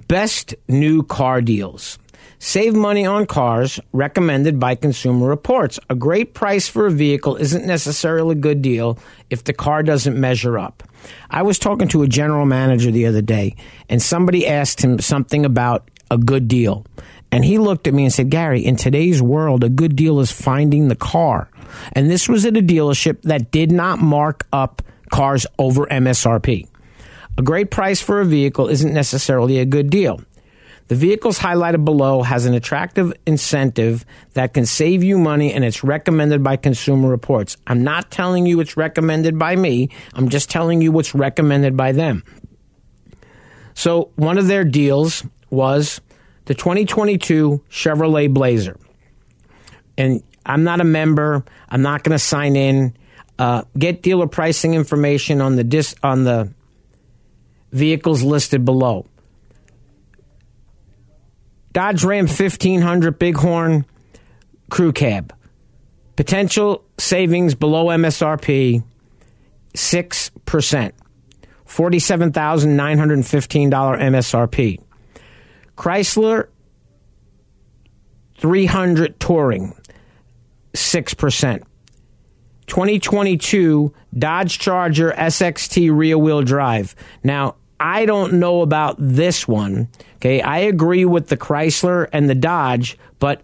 best 0.07 0.53
new 0.67 1.03
car 1.03 1.39
deals. 1.41 1.97
Save 2.39 2.75
money 2.75 3.05
on 3.05 3.25
cars 3.25 3.79
recommended 3.93 4.59
by 4.59 4.75
Consumer 4.75 5.27
Reports. 5.27 5.79
A 5.89 5.95
great 5.95 6.33
price 6.33 6.67
for 6.67 6.87
a 6.87 6.91
vehicle 6.91 7.37
isn't 7.37 7.65
necessarily 7.65 8.33
a 8.33 8.39
good 8.39 8.61
deal 8.61 8.99
if 9.29 9.45
the 9.45 9.53
car 9.53 9.81
doesn't 9.81 10.19
measure 10.19 10.59
up. 10.59 10.83
I 11.29 11.43
was 11.43 11.59
talking 11.59 11.87
to 11.89 12.03
a 12.03 12.07
general 12.07 12.45
manager 12.45 12.91
the 12.91 13.05
other 13.05 13.21
day, 13.21 13.55
and 13.89 14.01
somebody 14.01 14.47
asked 14.47 14.81
him 14.81 14.99
something 14.99 15.45
about 15.45 15.89
a 16.09 16.17
good 16.17 16.47
deal. 16.47 16.85
And 17.31 17.43
he 17.43 17.57
looked 17.57 17.87
at 17.87 17.93
me 17.93 18.05
and 18.05 18.13
said, 18.13 18.29
Gary, 18.29 18.65
in 18.65 18.75
today's 18.77 19.21
world, 19.21 19.63
a 19.63 19.69
good 19.69 19.95
deal 19.95 20.19
is 20.19 20.31
finding 20.31 20.87
the 20.87 20.95
car. 20.95 21.49
And 21.93 22.09
this 22.09 22.29
was 22.29 22.45
at 22.45 22.55
a 22.55 22.61
dealership 22.61 23.21
that 23.23 23.51
did 23.51 23.71
not 23.71 23.99
mark 23.99 24.47
up 24.53 24.81
cars 25.09 25.45
over 25.59 25.85
MSRP. 25.85 26.67
A 27.37 27.41
great 27.41 27.69
price 27.69 28.01
for 28.01 28.21
a 28.21 28.25
vehicle 28.25 28.67
isn't 28.67 28.93
necessarily 28.93 29.59
a 29.59 29.65
good 29.65 29.89
deal. 29.89 30.21
The 30.87 30.95
vehicles 30.95 31.37
highlighted 31.37 31.83
below 31.83 32.21
has 32.21 32.45
an 32.45 32.53
attractive 32.53 33.13
incentive 33.25 34.05
that 34.33 34.53
can 34.53 34.65
save 34.65 35.03
you 35.03 35.17
money 35.17 35.53
and 35.53 35.65
it's 35.65 35.83
recommended 35.83 36.43
by 36.43 36.55
Consumer 36.55 37.09
Reports. 37.09 37.57
I'm 37.67 37.83
not 37.83 38.09
telling 38.09 38.45
you 38.45 38.59
it's 38.61 38.77
recommended 38.77 39.37
by 39.37 39.55
me. 39.55 39.89
I'm 40.13 40.29
just 40.29 40.49
telling 40.49 40.81
you 40.81 40.91
what's 40.91 41.13
recommended 41.13 41.75
by 41.75 41.91
them. 41.91 42.23
So 43.73 44.11
one 44.15 44.37
of 44.37 44.47
their 44.47 44.63
deals 44.63 45.23
was 45.49 46.01
the 46.45 46.55
2022 46.55 47.61
Chevrolet 47.69 48.33
Blazer. 48.33 48.79
And 49.97 50.23
I'm 50.45 50.63
not 50.63 50.79
a 50.79 50.85
member. 50.85 51.43
I'm 51.69 51.81
not 51.81 52.03
going 52.03 52.13
to 52.13 52.19
sign 52.19 52.55
in. 52.55 52.95
Uh, 53.37 53.63
get 53.77 54.01
dealer 54.01 54.27
pricing 54.27 54.73
information 54.73 55.41
on 55.41 55.57
the 55.57 55.63
dis- 55.63 55.95
on 56.01 56.23
the 56.23 56.51
vehicles 57.71 58.23
listed 58.23 58.65
below. 58.65 59.05
Dodge 61.77 62.03
Ram 62.03 62.25
1500 62.25 63.19
Bighorn 63.19 63.85
Crew 64.71 64.91
Cab. 64.91 65.31
Potential 66.15 66.83
savings 66.97 67.53
below 67.53 67.89
MSRP 67.89 68.83
6%. 69.75 70.91
$47,915 71.67 73.69
MSRP. 73.69 74.79
Chrysler 75.77 76.47
300 78.39 79.19
Touring 79.19 79.75
6%. 80.73 81.63
2022 82.65 83.93
Dodge 84.17 84.57
Charger 84.57 85.13
SXT 85.15 85.95
rear 85.95 86.17
wheel 86.17 86.41
drive. 86.41 86.95
Now, 87.23 87.53
I 87.79 88.05
don't 88.05 88.33
know 88.33 88.61
about 88.61 88.95
this 88.99 89.47
one. 89.47 89.89
Okay, 90.15 90.41
I 90.41 90.59
agree 90.59 91.05
with 91.05 91.27
the 91.27 91.37
Chrysler 91.37 92.09
and 92.11 92.29
the 92.29 92.35
Dodge, 92.35 92.97
but 93.19 93.43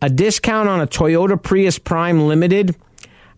a 0.00 0.08
discount 0.08 0.68
on 0.68 0.80
a 0.80 0.86
Toyota 0.86 1.40
Prius 1.40 1.78
Prime 1.78 2.26
Limited, 2.26 2.76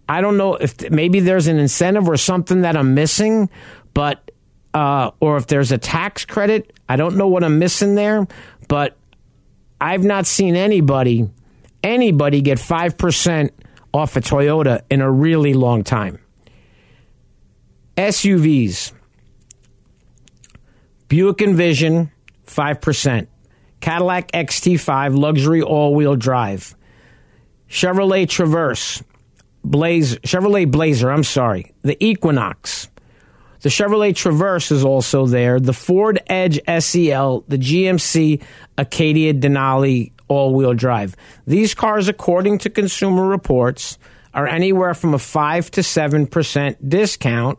I 0.08 0.20
don't 0.20 0.36
know 0.36 0.54
if 0.54 0.90
maybe 0.90 1.20
there's 1.20 1.46
an 1.48 1.58
incentive 1.58 2.08
or 2.08 2.16
something 2.16 2.62
that 2.62 2.76
I'm 2.76 2.94
missing, 2.94 3.50
but 3.92 4.30
uh, 4.74 5.10
or 5.20 5.36
if 5.36 5.46
there's 5.46 5.72
a 5.72 5.78
tax 5.78 6.24
credit. 6.24 6.72
I 6.88 6.96
don't 6.96 7.16
know 7.16 7.28
what 7.28 7.42
I'm 7.42 7.58
missing 7.58 7.94
there, 7.94 8.26
but 8.68 8.96
I've 9.80 10.04
not 10.04 10.26
seen 10.26 10.54
anybody 10.54 11.28
anybody 11.82 12.40
get 12.40 12.58
five 12.58 12.96
percent 12.98 13.52
off 13.92 14.16
a 14.16 14.20
Toyota 14.20 14.82
in 14.90 15.00
a 15.00 15.10
really 15.10 15.54
long 15.54 15.82
time. 15.82 16.20
SUVs. 17.96 18.92
Buick 21.08 21.42
Envision, 21.42 22.10
5%. 22.46 23.26
Cadillac 23.80 24.32
XT5 24.32 25.16
luxury 25.18 25.62
all-wheel 25.62 26.16
drive. 26.16 26.74
Chevrolet 27.68 28.28
Traverse, 28.28 29.02
Blaze, 29.64 30.16
Chevrolet 30.18 30.70
Blazer, 30.70 31.10
I'm 31.10 31.24
sorry. 31.24 31.72
The 31.82 32.02
Equinox. 32.04 32.88
The 33.60 33.68
Chevrolet 33.68 34.14
Traverse 34.14 34.70
is 34.70 34.84
also 34.84 35.26
there. 35.26 35.58
The 35.58 35.72
Ford 35.72 36.20
Edge 36.28 36.60
SEL, 36.66 37.44
the 37.48 37.58
GMC 37.58 38.42
Acadia 38.78 39.34
Denali 39.34 40.12
all 40.28 40.54
wheel 40.54 40.74
drive. 40.74 41.16
These 41.46 41.74
cars, 41.74 42.08
according 42.08 42.58
to 42.58 42.70
Consumer 42.70 43.26
Reports, 43.26 43.98
are 44.34 44.46
anywhere 44.46 44.94
from 44.94 45.14
a 45.14 45.18
5 45.18 45.70
to 45.72 45.80
7% 45.80 46.76
discount, 46.88 47.58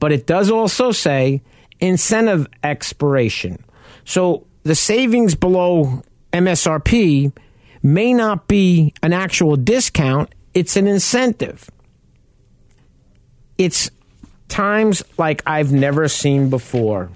but 0.00 0.12
it 0.12 0.26
does 0.26 0.50
also 0.50 0.90
say 0.90 1.42
incentive 1.80 2.46
expiration. 2.62 3.64
So 4.04 4.46
the 4.62 4.74
savings 4.74 5.34
below 5.34 6.02
MSRP 6.32 7.32
may 7.82 8.12
not 8.12 8.48
be 8.48 8.92
an 9.02 9.12
actual 9.12 9.56
discount, 9.56 10.34
it's 10.54 10.76
an 10.76 10.86
incentive. 10.86 11.70
It's 13.56 13.90
times 14.48 15.02
like 15.18 15.42
I've 15.46 15.72
never 15.72 16.08
seen 16.08 16.50
before 16.50 17.10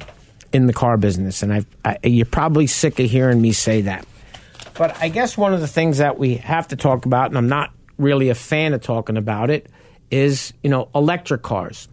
in 0.52 0.66
the 0.66 0.72
car 0.72 0.96
business, 0.96 1.42
and 1.42 1.52
I've, 1.52 1.66
I, 1.84 1.98
you're 2.04 2.26
probably 2.26 2.66
sick 2.66 2.98
of 3.00 3.10
hearing 3.10 3.40
me 3.40 3.52
say 3.52 3.82
that. 3.82 4.06
But 4.74 4.96
I 5.02 5.08
guess 5.08 5.36
one 5.36 5.54
of 5.54 5.60
the 5.60 5.68
things 5.68 5.98
that 5.98 6.18
we 6.18 6.36
have 6.36 6.68
to 6.68 6.76
talk 6.76 7.06
about, 7.06 7.28
and 7.30 7.38
I'm 7.38 7.48
not 7.48 7.70
really 7.98 8.28
a 8.28 8.34
fan 8.34 8.74
of 8.74 8.82
talking 8.82 9.16
about 9.16 9.50
it, 9.50 9.68
is 10.10 10.52
you 10.62 10.70
know 10.70 10.88
electric 10.94 11.42
cars. 11.42 11.88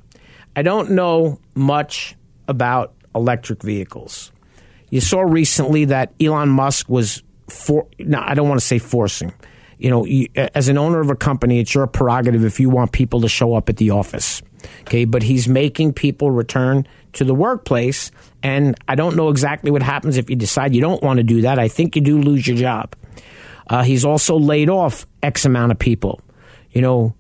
I 0.56 0.62
don't 0.62 0.92
know 0.92 1.40
much 1.56 2.16
about 2.50 2.94
electric 3.16 3.62
vehicles. 3.62 4.32
You 4.90 5.02
saw 5.02 5.22
recently 5.22 5.86
that 5.86 6.14
Elon 6.20 6.50
Musk 6.50 6.90
was 6.90 7.24
for. 7.48 7.88
No, 8.00 8.20
I 8.22 8.34
don't 8.34 8.50
want 8.50 8.60
to 8.60 8.66
say 8.66 8.80
forcing. 8.80 9.34
You 9.78 9.90
know, 9.90 10.04
you, 10.04 10.28
as 10.36 10.68
an 10.68 10.78
owner 10.78 11.00
of 11.00 11.10
a 11.10 11.16
company, 11.16 11.60
it's 11.60 11.74
your 11.74 11.88
prerogative 11.88 12.44
if 12.44 12.60
you 12.60 12.70
want 12.70 12.92
people 12.92 13.22
to 13.22 13.30
show 13.30 13.54
up 13.54 13.70
at 13.70 13.78
the 13.78 13.92
office. 13.92 14.42
Okay, 14.82 15.06
but 15.06 15.24
he's 15.24 15.48
making 15.48 15.94
people 15.94 16.32
return 16.32 16.86
to 17.14 17.24
the 17.24 17.34
workplace, 17.34 18.12
and 18.44 18.76
I 18.88 18.96
don't 18.96 19.16
know 19.16 19.30
exactly 19.30 19.72
what 19.72 19.82
happens 19.82 20.18
if 20.18 20.30
you 20.30 20.36
decide 20.36 20.76
you 20.76 20.82
don't 20.82 21.02
want 21.02 21.18
to 21.18 21.24
do 21.24 21.42
that. 21.44 21.60
I 21.60 21.70
think 21.70 21.96
you 21.96 22.02
do 22.02 22.20
lose 22.20 22.46
your 22.46 22.58
job. 22.58 22.94
Uh, 23.68 23.84
he's 23.84 24.04
also 24.04 24.38
laid 24.38 24.70
off 24.70 25.06
X 25.24 25.46
amount 25.46 25.72
of 25.72 25.80
people. 25.80 26.20
You 26.72 26.82
know, 26.82 27.16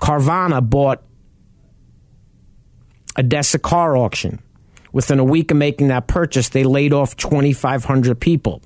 Carvana 0.00 0.68
bought 0.68 1.02
ADESA 3.16 3.62
car 3.62 3.96
auction. 3.96 4.40
Within 4.92 5.18
a 5.18 5.24
week 5.24 5.50
of 5.50 5.56
making 5.56 5.88
that 5.88 6.06
purchase, 6.06 6.48
they 6.48 6.64
laid 6.64 6.92
off 6.92 7.16
2,500 7.16 8.18
people. 8.20 8.62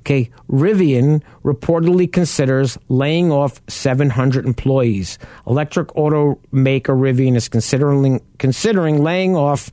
Okay, 0.00 0.30
Rivian 0.50 1.22
reportedly 1.44 2.10
considers 2.10 2.78
laying 2.88 3.30
off 3.30 3.60
700 3.68 4.46
employees. 4.46 5.18
Electric 5.46 5.88
automaker 5.88 6.38
Rivian 6.96 7.36
is 7.36 7.48
considering 7.48 8.22
considering 8.38 9.02
laying 9.02 9.36
off 9.36 9.70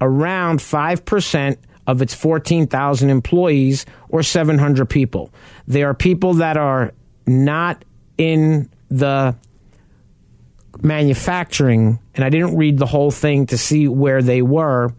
around 0.00 0.58
5% 0.58 1.56
of 1.86 2.02
its 2.02 2.14
14,000 2.14 3.08
employees 3.08 3.86
or 4.08 4.22
700 4.22 4.86
people. 4.86 5.30
They 5.66 5.84
are 5.84 5.94
people 5.94 6.34
that 6.34 6.56
are 6.56 6.92
not 7.26 7.84
in 8.16 8.68
the 8.90 9.36
manufacturing, 10.82 11.98
and 12.14 12.24
I 12.24 12.30
didn't 12.30 12.56
read 12.56 12.78
the 12.78 12.86
whole 12.86 13.10
thing 13.10 13.46
to 13.46 13.58
see 13.58 13.88
where 13.88 14.22
they 14.22 14.42
were 14.42 14.92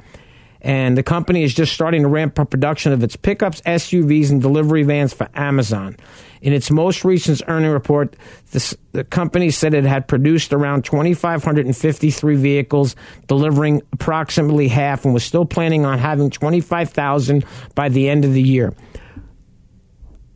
and 0.62 0.97
the 0.97 1.03
company 1.03 1.43
is 1.43 1.53
just 1.53 1.74
starting 1.74 2.01
to 2.01 2.10
ramp 2.10 2.39
up 2.39 2.49
production 2.49 2.91
of 2.91 3.01
its 3.03 3.16
pickups, 3.16 3.62
SUVs, 3.62 4.30
and 4.30 4.41
delivery 4.41 4.84
vans 4.84 5.14
for 5.14 5.30
Amazon. 5.34 5.95
In 6.41 6.51
its 6.53 6.72
most 6.72 7.05
recent 7.05 7.41
earning 7.47 7.72
report, 7.72 8.16
this, 8.51 8.76
the 8.91 9.03
company 9.03 9.51
said 9.51 9.74
it 9.74 9.86
had 9.86 10.07
produced 10.07 10.53
around 10.53 10.86
2,553 10.86 12.36
vehicles, 12.36 12.95
delivering 13.28 13.82
approximately 13.93 14.68
half, 14.68 15.05
and 15.05 15.14
was 15.14 15.24
still 15.24 15.45
planning 15.45 15.86
on 15.86 15.97
having 15.97 16.30
25,000 16.30 17.45
by 17.76 17.89
the 17.89 18.10
end 18.10 18.26
of 18.26 18.34
the 18.34 18.41
year. 18.41 18.74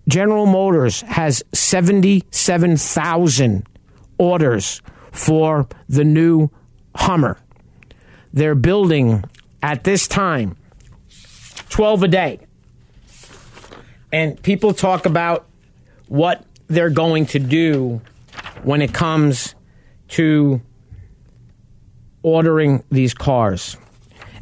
General 0.07 0.45
Motors 0.45 1.01
has 1.01 1.43
77,000 1.53 3.67
orders 4.17 4.81
for 5.11 5.67
the 5.87 6.03
new 6.03 6.49
Hummer. 6.95 7.39
They're 8.33 8.55
building 8.55 9.23
at 9.63 9.83
this 9.83 10.07
time 10.07 10.55
12 11.69 12.03
a 12.03 12.07
day. 12.07 12.39
And 14.11 14.39
people 14.43 14.75
talk 14.75 15.07
about 15.07 15.47
what 16.07 16.45
they're 16.67 16.91
going 16.91 17.25
to 17.27 17.39
do 17.39 17.99
when 18.61 18.83
it 18.83 18.93
comes 18.93 19.55
to 20.09 20.61
ordering 22.21 22.83
these 22.91 23.15
cars. 23.15 23.75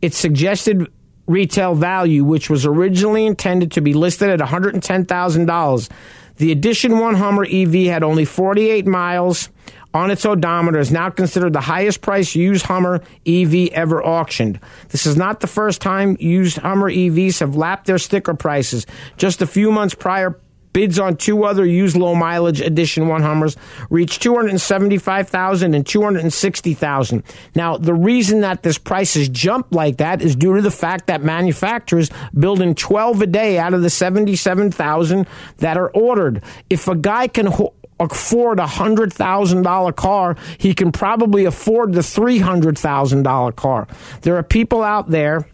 its 0.02 0.18
suggested 0.18 0.88
retail 1.26 1.74
value, 1.74 2.24
which 2.24 2.50
was 2.50 2.66
originally 2.66 3.26
intended 3.26 3.72
to 3.72 3.80
be 3.80 3.94
listed 3.94 4.30
at 4.30 4.40
$110,000. 4.40 5.90
The 6.36 6.52
Edition 6.52 6.98
1 6.98 7.14
Hummer 7.14 7.46
EV 7.50 7.74
had 7.86 8.02
only 8.02 8.24
48 8.24 8.86
miles 8.86 9.48
on 9.94 10.10
its 10.10 10.26
odometer 10.26 10.80
is 10.80 10.90
now 10.90 11.08
considered 11.08 11.52
the 11.52 11.60
highest 11.60 12.00
priced 12.00 12.34
used 12.34 12.66
Hummer 12.66 13.00
EV 13.24 13.68
ever 13.68 14.04
auctioned. 14.04 14.58
This 14.88 15.06
is 15.06 15.16
not 15.16 15.38
the 15.38 15.46
first 15.46 15.80
time 15.80 16.16
used 16.18 16.58
Hummer 16.58 16.90
EVs 16.90 17.38
have 17.38 17.54
lapped 17.54 17.86
their 17.86 17.98
sticker 17.98 18.34
prices. 18.34 18.86
Just 19.16 19.40
a 19.40 19.46
few 19.46 19.70
months 19.70 19.94
prior, 19.94 20.40
bids 20.74 20.98
on 20.98 21.16
two 21.16 21.44
other 21.44 21.64
used 21.64 21.96
low 21.96 22.14
mileage 22.14 22.60
edition 22.60 23.08
1 23.08 23.22
Hummers 23.22 23.56
reached 23.88 24.20
275,000 24.20 25.74
and 25.74 25.86
260,000. 25.86 27.22
Now, 27.54 27.78
the 27.78 27.94
reason 27.94 28.40
that 28.42 28.62
this 28.62 28.76
price 28.76 29.14
has 29.14 29.30
jumped 29.30 29.72
like 29.72 29.96
that 29.96 30.20
is 30.20 30.36
due 30.36 30.56
to 30.56 30.60
the 30.60 30.70
fact 30.70 31.06
that 31.06 31.22
manufacturers 31.22 32.10
building 32.38 32.74
12 32.74 33.22
a 33.22 33.26
day 33.26 33.58
out 33.58 33.72
of 33.72 33.80
the 33.80 33.88
77,000 33.88 35.26
that 35.58 35.78
are 35.78 35.90
ordered. 35.90 36.42
If 36.68 36.88
a 36.88 36.96
guy 36.96 37.28
can 37.28 37.46
ho- 37.46 37.72
afford 38.00 38.58
a 38.58 38.66
hundred 38.66 39.12
thousand 39.12 39.62
dollar 39.62 39.92
car, 39.92 40.36
he 40.58 40.74
can 40.74 40.90
probably 40.90 41.44
afford 41.44 41.92
the 41.92 42.02
three 42.02 42.38
hundred 42.38 42.76
thousand 42.76 43.22
dollar 43.22 43.52
car. 43.52 43.86
There 44.22 44.36
are 44.36 44.42
people 44.42 44.82
out 44.82 45.10
there, 45.10 45.46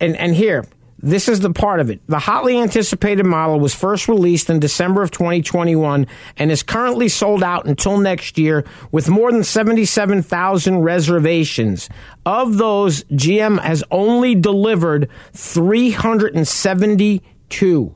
and 0.00 0.16
and 0.16 0.34
here. 0.34 0.64
This 1.02 1.28
is 1.28 1.40
the 1.40 1.52
part 1.52 1.80
of 1.80 1.90
it. 1.90 2.00
The 2.06 2.20
hotly 2.20 2.60
anticipated 2.60 3.26
model 3.26 3.58
was 3.58 3.74
first 3.74 4.06
released 4.06 4.48
in 4.48 4.60
December 4.60 5.02
of 5.02 5.10
2021 5.10 6.06
and 6.36 6.52
is 6.52 6.62
currently 6.62 7.08
sold 7.08 7.42
out 7.42 7.66
until 7.66 7.98
next 7.98 8.38
year 8.38 8.64
with 8.92 9.08
more 9.08 9.32
than 9.32 9.42
77,000 9.42 10.78
reservations. 10.78 11.88
Of 12.24 12.56
those, 12.56 13.02
GM 13.04 13.60
has 13.60 13.82
only 13.90 14.36
delivered 14.36 15.08
372. 15.32 17.94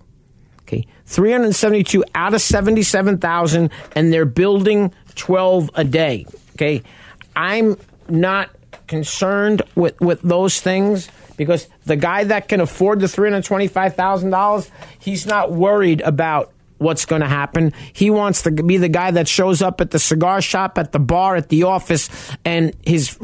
Okay, 0.62 0.84
372 1.04 2.04
out 2.16 2.34
of 2.34 2.40
77,000, 2.40 3.70
and 3.94 4.12
they're 4.12 4.24
building 4.24 4.92
12 5.14 5.70
a 5.74 5.84
day. 5.84 6.26
Okay, 6.54 6.82
I'm 7.36 7.76
not 8.08 8.50
concerned 8.88 9.62
with, 9.76 10.00
with 10.00 10.20
those 10.22 10.60
things 10.60 11.08
because 11.36 11.68
the 11.84 11.96
guy 11.96 12.24
that 12.24 12.48
can 12.48 12.60
afford 12.60 13.00
the 13.00 13.06
$325,000, 13.06 14.70
he's 14.98 15.26
not 15.26 15.52
worried 15.52 16.00
about 16.00 16.52
what's 16.78 17.04
going 17.06 17.22
to 17.22 17.28
happen. 17.28 17.72
He 17.92 18.10
wants 18.10 18.42
to 18.42 18.50
be 18.50 18.76
the 18.76 18.88
guy 18.88 19.10
that 19.12 19.28
shows 19.28 19.62
up 19.62 19.80
at 19.80 19.90
the 19.90 19.98
cigar 19.98 20.40
shop, 20.40 20.78
at 20.78 20.92
the 20.92 20.98
bar, 20.98 21.36
at 21.36 21.48
the 21.48 21.64
office, 21.64 22.08
and 22.44 22.74
his 22.84 23.18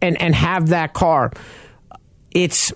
and 0.00 0.20
and 0.20 0.34
have 0.34 0.68
that 0.68 0.94
car. 0.94 1.32
It's 2.30 2.72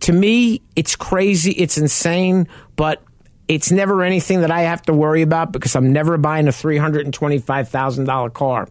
to 0.00 0.12
me, 0.12 0.60
it's 0.76 0.96
crazy, 0.96 1.52
it's 1.52 1.78
insane, 1.78 2.48
but 2.76 3.02
it's 3.48 3.70
never 3.70 4.02
anything 4.02 4.40
that 4.40 4.50
I 4.50 4.62
have 4.62 4.82
to 4.82 4.92
worry 4.92 5.22
about 5.22 5.52
because 5.52 5.76
I'm 5.76 5.92
never 5.92 6.16
buying 6.16 6.48
a 6.48 6.50
$325,000 6.50 8.32
car. 8.32 8.68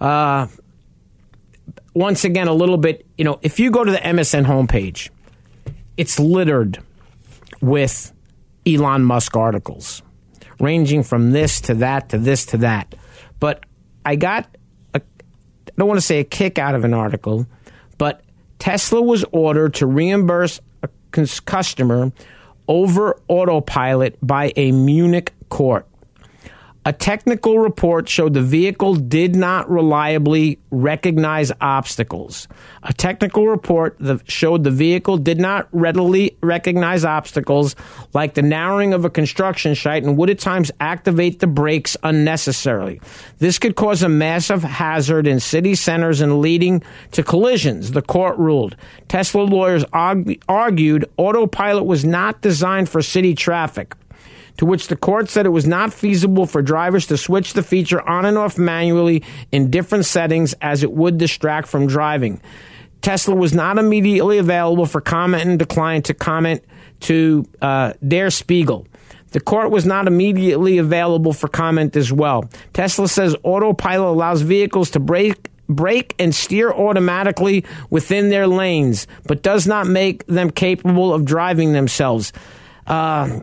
Uh, 0.00 0.46
once 1.94 2.24
again, 2.24 2.48
a 2.48 2.52
little 2.52 2.76
bit, 2.76 3.06
you 3.16 3.24
know, 3.24 3.38
if 3.42 3.58
you 3.58 3.70
go 3.70 3.84
to 3.84 3.90
the 3.90 3.98
MSN 3.98 4.44
homepage, 4.44 5.10
it's 5.96 6.18
littered 6.18 6.78
with 7.60 8.12
Elon 8.66 9.04
Musk 9.04 9.36
articles, 9.36 10.02
ranging 10.60 11.02
from 11.02 11.32
this 11.32 11.60
to 11.62 11.74
that 11.74 12.10
to 12.10 12.18
this 12.18 12.46
to 12.46 12.58
that. 12.58 12.94
But 13.40 13.64
I 14.04 14.16
got, 14.16 14.48
a, 14.94 15.00
I 15.00 15.70
don't 15.76 15.88
want 15.88 15.98
to 15.98 16.06
say 16.06 16.20
a 16.20 16.24
kick 16.24 16.58
out 16.58 16.74
of 16.74 16.84
an 16.84 16.94
article, 16.94 17.46
but 17.98 18.22
Tesla 18.58 19.00
was 19.00 19.24
ordered 19.32 19.74
to 19.74 19.86
reimburse 19.86 20.60
a 20.82 20.88
customer 21.46 22.12
over 22.68 23.18
autopilot 23.28 24.18
by 24.20 24.52
a 24.56 24.72
Munich 24.72 25.32
court. 25.48 25.86
A 26.86 26.92
technical 26.92 27.58
report 27.58 28.08
showed 28.08 28.32
the 28.32 28.40
vehicle 28.40 28.94
did 28.94 29.34
not 29.34 29.68
reliably 29.68 30.60
recognize 30.70 31.50
obstacles. 31.60 32.46
A 32.84 32.92
technical 32.92 33.48
report 33.48 33.98
showed 34.26 34.62
the 34.62 34.70
vehicle 34.70 35.18
did 35.18 35.40
not 35.40 35.66
readily 35.72 36.36
recognize 36.44 37.04
obstacles, 37.04 37.74
like 38.14 38.34
the 38.34 38.42
narrowing 38.42 38.94
of 38.94 39.04
a 39.04 39.10
construction 39.10 39.74
site, 39.74 40.04
and 40.04 40.16
would 40.16 40.30
at 40.30 40.38
times 40.38 40.70
activate 40.78 41.40
the 41.40 41.48
brakes 41.48 41.96
unnecessarily. 42.04 43.00
This 43.38 43.58
could 43.58 43.74
cause 43.74 44.04
a 44.04 44.08
massive 44.08 44.62
hazard 44.62 45.26
in 45.26 45.40
city 45.40 45.74
centers 45.74 46.20
and 46.20 46.40
leading 46.40 46.84
to 47.10 47.24
collisions, 47.24 47.90
the 47.90 48.00
court 48.02 48.38
ruled. 48.38 48.76
Tesla 49.08 49.42
lawyers 49.42 49.84
argued 49.92 51.04
autopilot 51.16 51.84
was 51.84 52.04
not 52.04 52.42
designed 52.42 52.88
for 52.88 53.02
city 53.02 53.34
traffic 53.34 53.96
to 54.58 54.66
which 54.66 54.88
the 54.88 54.96
court 54.96 55.28
said 55.28 55.46
it 55.46 55.50
was 55.50 55.66
not 55.66 55.92
feasible 55.92 56.46
for 56.46 56.62
drivers 56.62 57.06
to 57.06 57.16
switch 57.16 57.52
the 57.52 57.62
feature 57.62 58.00
on 58.00 58.24
and 58.24 58.38
off 58.38 58.58
manually 58.58 59.22
in 59.52 59.70
different 59.70 60.04
settings 60.04 60.54
as 60.60 60.82
it 60.82 60.92
would 60.92 61.18
distract 61.18 61.68
from 61.68 61.86
driving. 61.86 62.40
Tesla 63.02 63.34
was 63.34 63.54
not 63.54 63.78
immediately 63.78 64.38
available 64.38 64.86
for 64.86 65.00
comment 65.00 65.44
and 65.44 65.58
declined 65.58 66.06
to 66.06 66.14
comment 66.14 66.64
to 67.00 67.46
uh, 67.60 67.92
Der 68.06 68.30
Spiegel. 68.30 68.86
The 69.30 69.40
court 69.40 69.70
was 69.70 69.84
not 69.84 70.06
immediately 70.06 70.78
available 70.78 71.32
for 71.32 71.48
comment 71.48 71.94
as 71.94 72.12
well. 72.12 72.48
Tesla 72.72 73.08
says 73.08 73.36
autopilot 73.42 74.08
allows 74.08 74.40
vehicles 74.40 74.90
to 74.92 75.00
brake 75.00 75.50
brake 75.68 76.14
and 76.18 76.34
steer 76.34 76.70
automatically 76.70 77.64
within 77.90 78.28
their 78.28 78.46
lanes, 78.46 79.06
but 79.24 79.42
does 79.42 79.66
not 79.66 79.86
make 79.86 80.24
them 80.26 80.50
capable 80.50 81.12
of 81.12 81.24
driving 81.24 81.72
themselves. 81.72 82.32
Uh, 82.86 83.40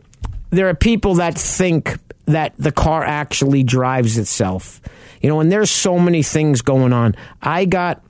there 0.54 0.68
are 0.68 0.74
people 0.74 1.14
that 1.16 1.36
think 1.36 1.98
that 2.26 2.54
the 2.58 2.72
car 2.72 3.04
actually 3.04 3.62
drives 3.62 4.18
itself. 4.18 4.80
You 5.20 5.28
know, 5.28 5.40
and 5.40 5.50
there's 5.50 5.70
so 5.70 5.98
many 5.98 6.22
things 6.22 6.62
going 6.62 6.92
on. 6.92 7.16
I 7.40 7.64
got, 7.64 8.02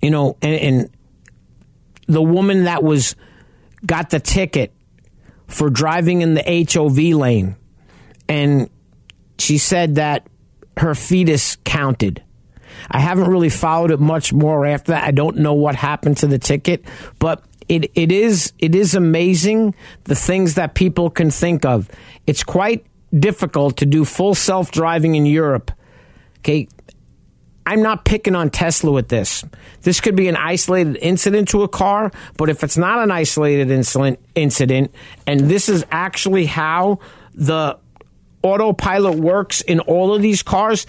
you 0.00 0.10
know, 0.10 0.36
and, 0.42 0.54
and 0.54 0.90
the 2.06 2.22
woman 2.22 2.64
that 2.64 2.82
was 2.82 3.16
got 3.84 4.10
the 4.10 4.20
ticket 4.20 4.72
for 5.46 5.68
driving 5.70 6.22
in 6.22 6.34
the 6.34 6.66
HOV 6.72 6.96
lane, 7.18 7.56
and 8.28 8.70
she 9.38 9.58
said 9.58 9.96
that 9.96 10.26
her 10.78 10.94
fetus 10.94 11.56
counted. 11.64 12.22
I 12.90 12.98
haven't 12.98 13.28
really 13.28 13.50
followed 13.50 13.90
it 13.90 14.00
much 14.00 14.32
more 14.32 14.64
after 14.64 14.92
that. 14.92 15.04
I 15.04 15.10
don't 15.10 15.38
know 15.38 15.52
what 15.52 15.74
happened 15.74 16.16
to 16.18 16.26
the 16.26 16.38
ticket, 16.38 16.84
but 17.18 17.44
it, 17.72 17.90
it 17.94 18.12
is 18.12 18.52
it 18.58 18.74
is 18.74 18.94
amazing 18.94 19.74
the 20.04 20.14
things 20.14 20.56
that 20.56 20.74
people 20.74 21.08
can 21.08 21.30
think 21.30 21.64
of. 21.64 21.88
It's 22.26 22.44
quite 22.44 22.84
difficult 23.18 23.78
to 23.78 23.86
do 23.86 24.04
full 24.04 24.34
self 24.34 24.70
driving 24.70 25.14
in 25.14 25.24
Europe. 25.24 25.70
Okay, 26.40 26.68
I'm 27.64 27.80
not 27.80 28.04
picking 28.04 28.34
on 28.34 28.50
Tesla 28.50 28.92
with 28.92 29.08
this. 29.08 29.42
This 29.80 30.02
could 30.02 30.16
be 30.16 30.28
an 30.28 30.36
isolated 30.36 30.98
incident 31.00 31.48
to 31.48 31.62
a 31.62 31.68
car, 31.68 32.12
but 32.36 32.50
if 32.50 32.62
it's 32.62 32.76
not 32.76 33.02
an 33.02 33.10
isolated 33.10 33.70
incident, 33.70 34.20
incident 34.34 34.94
and 35.26 35.40
this 35.40 35.70
is 35.70 35.86
actually 35.90 36.44
how 36.44 36.98
the 37.32 37.78
autopilot 38.42 39.14
works 39.14 39.62
in 39.62 39.80
all 39.80 40.14
of 40.14 40.20
these 40.20 40.42
cars, 40.42 40.86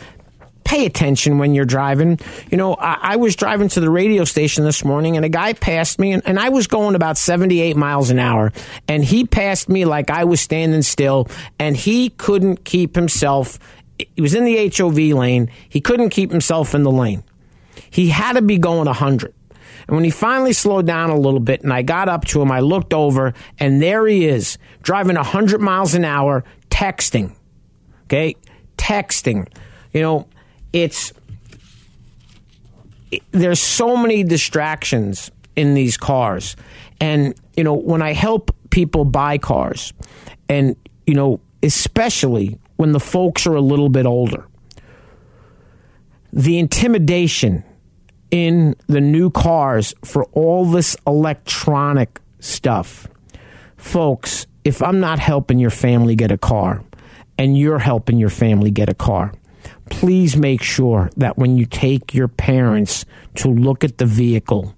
pay 0.74 0.88
attention 0.88 1.38
when 1.38 1.53
you're 1.53 1.65
driving. 1.65 2.19
You 2.49 2.57
know, 2.57 2.74
I, 2.74 2.97
I, 3.13 3.15
was 3.17 3.36
driving 3.36 3.67
to 3.69 3.80
the 3.80 3.91
radio 3.91 4.24
station 4.24 4.65
this 4.65 4.84
morning 4.84 5.17
and 5.17 5.24
a 5.24 5.30
guy 5.30 5.53
passed 5.53 5.99
me 5.99 6.13
and, 6.13 6.24
and, 6.26 6.39
I 6.39 6.49
was 6.49 6.65
going 6.65 6.95
about 6.95 7.15
78 7.15 7.78
miles 7.78 8.09
an 8.09 8.17
hour 8.17 8.51
and 8.88 9.05
he 9.05 9.24
passed 9.28 9.69
me 9.69 9.86
like 9.86 10.09
I 10.09 10.24
was 10.24 10.41
standing 10.41 10.82
still 10.82 11.28
and 11.59 11.78
he 11.78 12.09
couldn't 12.09 12.65
keep 12.65 12.95
himself. 12.95 13.59
He 13.99 14.19
was 14.19 14.34
in 14.34 14.45
the 14.45 14.74
HOV 14.76 14.97
lane. 15.15 15.51
He 15.69 15.80
couldn't 15.80 16.09
keep 16.09 16.32
himself 16.32 16.74
in 16.74 16.82
the 16.82 16.91
lane. 16.91 17.24
He 17.91 18.09
had 18.09 18.34
to 18.34 18.41
be 18.41 18.57
going 18.57 18.86
100. 18.86 19.32
And 19.88 19.95
when 19.95 20.03
he 20.03 20.09
finally 20.09 20.53
slowed 20.53 20.88
down 20.88 21.11
a 21.11 21.19
little 21.19 21.39
bit 21.39 21.61
and 21.61 21.71
I 21.71 21.84
got 21.84 22.09
up 22.09 22.26
to 22.26 22.41
him, 22.41 22.51
I 22.51 22.61
looked 22.61 22.95
over 22.95 23.36
and 23.59 23.80
there 23.80 24.07
he 24.07 24.26
is 24.26 24.57
driving 24.82 25.17
100 25.17 25.61
miles 25.61 25.93
an 25.93 26.03
hour 26.03 26.43
texting. 26.71 27.36
Okay? 28.05 28.36
Texting. 28.76 29.47
You 29.91 30.01
know, 30.01 30.28
it's 30.74 31.13
there's 33.32 33.59
so 33.59 33.95
many 33.95 34.24
distractions 34.24 35.32
in 35.55 35.76
these 35.76 35.97
cars. 35.97 36.55
And, 36.99 37.36
you 37.55 37.63
know, 37.63 37.74
when 37.74 38.01
I 38.01 38.13
help 38.13 38.55
people 38.69 39.05
buy 39.05 39.38
cars, 39.38 39.93
and, 40.49 40.76
you 41.05 41.13
know, 41.13 41.39
especially 41.61 42.57
when 42.78 42.91
the 42.91 42.99
folks 42.99 43.45
are 43.45 43.55
a 43.55 43.61
little 43.61 43.89
bit 43.89 44.05
older, 44.05 44.47
the 46.32 46.57
intimidation 46.57 47.63
in 48.32 48.76
the 48.88 48.99
new 48.99 49.30
cars 49.30 49.93
for 50.03 50.26
all 50.34 50.65
this 50.65 50.97
electronic 51.05 52.19
stuff. 52.39 53.07
Folks, 53.78 54.47
if 54.63 54.82
I'm 54.82 54.99
not 54.99 55.19
helping 55.19 55.59
your 55.59 55.69
family 55.69 56.15
get 56.15 56.32
a 56.32 56.38
car 56.38 56.84
and 57.38 57.55
you're 57.55 57.78
helping 57.78 58.17
your 58.17 58.30
family 58.32 58.71
get 58.71 58.89
a 58.89 58.95
car, 58.95 59.34
please 59.94 60.36
make 60.36 60.62
sure 60.64 61.10
that 61.18 61.38
when 61.38 61.56
you 61.56 61.66
take 61.66 62.14
your 62.14 62.28
parents 62.28 63.06
to 63.36 63.48
look 63.48 63.84
at 63.84 64.00
the 64.00 64.06
vehicle, 64.06 64.76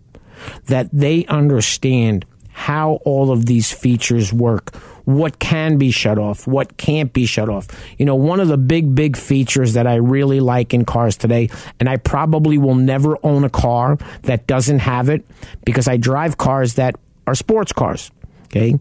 that 0.65 0.89
they 0.91 1.25
understand 1.27 2.25
how 2.51 2.99
all 3.05 3.31
of 3.31 3.45
these 3.45 3.71
features 3.71 4.33
work, 4.33 4.75
what 5.05 5.39
can 5.39 5.77
be 5.77 5.89
shut 5.89 6.19
off, 6.19 6.45
what 6.45 6.77
can't 6.77 7.13
be 7.13 7.25
shut 7.25 7.49
off. 7.49 7.67
You 7.97 8.05
know, 8.05 8.15
one 8.15 8.39
of 8.39 8.49
the 8.49 8.57
big, 8.57 8.93
big 8.93 9.15
features 9.15 9.73
that 9.73 9.87
I 9.87 9.95
really 9.95 10.41
like 10.41 10.73
in 10.73 10.83
cars 10.83 11.15
today, 11.15 11.49
and 11.79 11.87
I 11.87 11.97
probably 11.97 12.57
will 12.57 12.75
never 12.75 13.17
own 13.23 13.45
a 13.45 13.49
car 13.49 13.97
that 14.23 14.47
doesn't 14.47 14.79
have 14.79 15.09
it 15.09 15.25
because 15.63 15.87
I 15.87 15.97
drive 15.97 16.37
cars 16.37 16.75
that 16.75 16.95
are 17.25 17.35
sports 17.35 17.71
cars, 17.71 18.11
okay? 18.45 18.77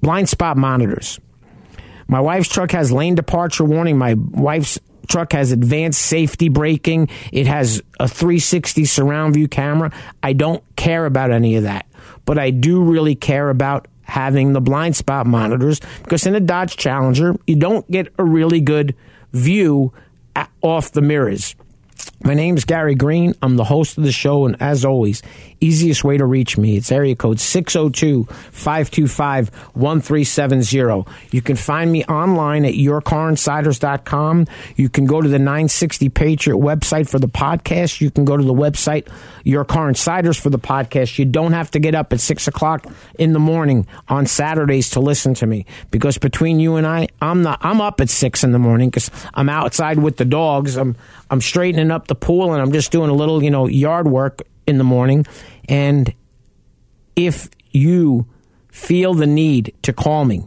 Blind 0.00 0.28
spot 0.28 0.56
monitors. 0.56 1.20
My 2.08 2.20
wife's 2.20 2.48
truck 2.48 2.70
has 2.72 2.90
lane 2.90 3.14
departure 3.14 3.64
warning. 3.64 3.96
My 3.96 4.14
wife's 4.14 4.78
truck 5.08 5.32
has 5.32 5.52
advanced 5.52 6.00
safety 6.00 6.48
braking. 6.48 7.08
It 7.32 7.46
has 7.46 7.82
a 8.00 8.08
360 8.08 8.84
surround 8.84 9.34
view 9.34 9.48
camera. 9.48 9.92
I 10.22 10.32
don't 10.32 10.62
care 10.76 11.06
about 11.06 11.30
any 11.30 11.56
of 11.56 11.64
that, 11.64 11.86
but 12.24 12.38
I 12.38 12.50
do 12.50 12.82
really 12.82 13.14
care 13.14 13.50
about 13.50 13.88
having 14.02 14.52
the 14.52 14.60
blind 14.60 14.96
spot 14.96 15.26
monitors 15.26 15.80
because 16.02 16.26
in 16.26 16.34
a 16.34 16.40
Dodge 16.40 16.76
Challenger, 16.76 17.36
you 17.46 17.56
don't 17.56 17.90
get 17.90 18.12
a 18.18 18.24
really 18.24 18.60
good 18.60 18.94
view 19.32 19.92
off 20.62 20.92
the 20.92 21.02
mirrors. 21.02 21.54
My 22.24 22.32
name 22.32 22.56
is 22.56 22.64
Gary 22.64 22.94
Green. 22.94 23.34
I'm 23.42 23.56
the 23.56 23.64
host 23.64 23.98
of 23.98 24.04
the 24.04 24.10
show, 24.10 24.46
and 24.46 24.56
as 24.58 24.82
always, 24.82 25.20
easiest 25.60 26.04
way 26.04 26.16
to 26.16 26.24
reach 26.24 26.56
me, 26.56 26.78
it's 26.78 26.90
area 26.90 27.14
code 27.14 27.38
602 27.38 28.24
525 28.24 29.54
1370. 29.74 31.04
You 31.30 31.42
can 31.42 31.56
find 31.56 31.92
me 31.92 32.02
online 32.06 32.64
at 32.64 32.72
yourcarinsiders.com. 32.72 34.46
You 34.76 34.88
can 34.88 35.04
go 35.04 35.20
to 35.20 35.28
the 35.28 35.38
960 35.38 36.08
Patriot 36.08 36.56
website 36.56 37.10
for 37.10 37.18
the 37.18 37.28
podcast. 37.28 38.00
You 38.00 38.10
can 38.10 38.24
go 38.24 38.38
to 38.38 38.42
the 38.42 38.54
website, 38.54 39.06
Your 39.44 39.66
Car 39.66 39.90
Insiders, 39.90 40.38
for 40.38 40.48
the 40.48 40.58
podcast. 40.58 41.18
You 41.18 41.26
don't 41.26 41.52
have 41.52 41.70
to 41.72 41.78
get 41.78 41.94
up 41.94 42.14
at 42.14 42.20
6 42.20 42.48
o'clock 42.48 42.86
in 43.18 43.34
the 43.34 43.38
morning 43.38 43.86
on 44.08 44.24
Saturdays 44.24 44.88
to 44.90 45.00
listen 45.00 45.34
to 45.34 45.46
me 45.46 45.66
because 45.90 46.16
between 46.16 46.58
you 46.58 46.76
and 46.76 46.86
I, 46.86 47.08
I'm 47.20 47.42
not, 47.42 47.58
I'm 47.60 47.82
up 47.82 48.00
at 48.00 48.08
6 48.08 48.44
in 48.44 48.52
the 48.52 48.58
morning 48.58 48.88
because 48.88 49.10
I'm 49.34 49.50
outside 49.50 49.98
with 49.98 50.16
the 50.16 50.24
dogs. 50.24 50.76
I'm, 50.76 50.96
I'm 51.34 51.40
straightening 51.40 51.90
up 51.90 52.06
the 52.06 52.14
pool 52.14 52.52
and 52.52 52.62
I'm 52.62 52.70
just 52.70 52.92
doing 52.92 53.10
a 53.10 53.12
little, 53.12 53.42
you 53.42 53.50
know, 53.50 53.66
yard 53.66 54.06
work 54.06 54.42
in 54.68 54.78
the 54.78 54.84
morning. 54.84 55.26
And 55.68 56.14
if 57.16 57.50
you 57.72 58.26
feel 58.70 59.14
the 59.14 59.26
need 59.26 59.74
to 59.82 59.92
call 59.92 60.24
me, 60.24 60.44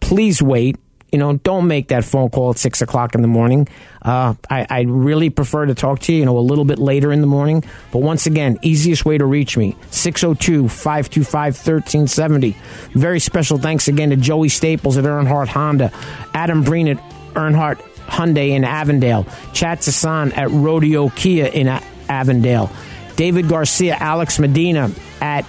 please 0.00 0.42
wait. 0.42 0.76
You 1.10 1.18
know, 1.18 1.38
don't 1.38 1.66
make 1.68 1.88
that 1.88 2.04
phone 2.04 2.28
call 2.28 2.50
at 2.50 2.58
six 2.58 2.82
o'clock 2.82 3.14
in 3.14 3.22
the 3.22 3.28
morning. 3.28 3.66
Uh, 4.02 4.34
I, 4.50 4.66
I 4.68 4.80
really 4.82 5.30
prefer 5.30 5.64
to 5.64 5.74
talk 5.74 6.00
to 6.00 6.12
you, 6.12 6.18
you 6.18 6.26
know, 6.26 6.36
a 6.36 6.40
little 6.40 6.66
bit 6.66 6.78
later 6.78 7.12
in 7.12 7.22
the 7.22 7.26
morning. 7.26 7.64
But 7.90 8.00
once 8.00 8.26
again, 8.26 8.58
easiest 8.60 9.06
way 9.06 9.16
to 9.16 9.24
reach 9.24 9.56
me, 9.56 9.74
602 9.90 10.68
525 10.68 11.54
1370. 11.54 12.56
Very 12.92 13.20
special 13.20 13.56
thanks 13.56 13.88
again 13.88 14.10
to 14.10 14.16
Joey 14.16 14.50
Staples 14.50 14.98
at 14.98 15.04
Earnhardt 15.04 15.48
Honda, 15.48 15.90
Adam 16.34 16.62
Breen 16.62 16.88
at 16.88 16.98
Earnhardt 17.32 17.80
Hyundai 18.06 18.50
in 18.50 18.64
Avondale, 18.64 19.26
Chad 19.52 19.78
Sasan 19.78 20.36
at 20.36 20.50
Rodeo 20.50 21.08
Kia 21.10 21.46
in 21.46 21.68
Avondale, 22.08 22.70
David 23.16 23.48
Garcia, 23.48 23.96
Alex 23.98 24.38
Medina 24.38 24.90
at 25.20 25.44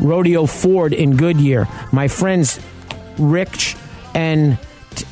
Rodeo 0.00 0.46
Ford 0.46 0.92
in 0.92 1.16
Goodyear, 1.16 1.68
my 1.92 2.08
friends 2.08 2.58
Rich 3.18 3.76
and 4.14 4.58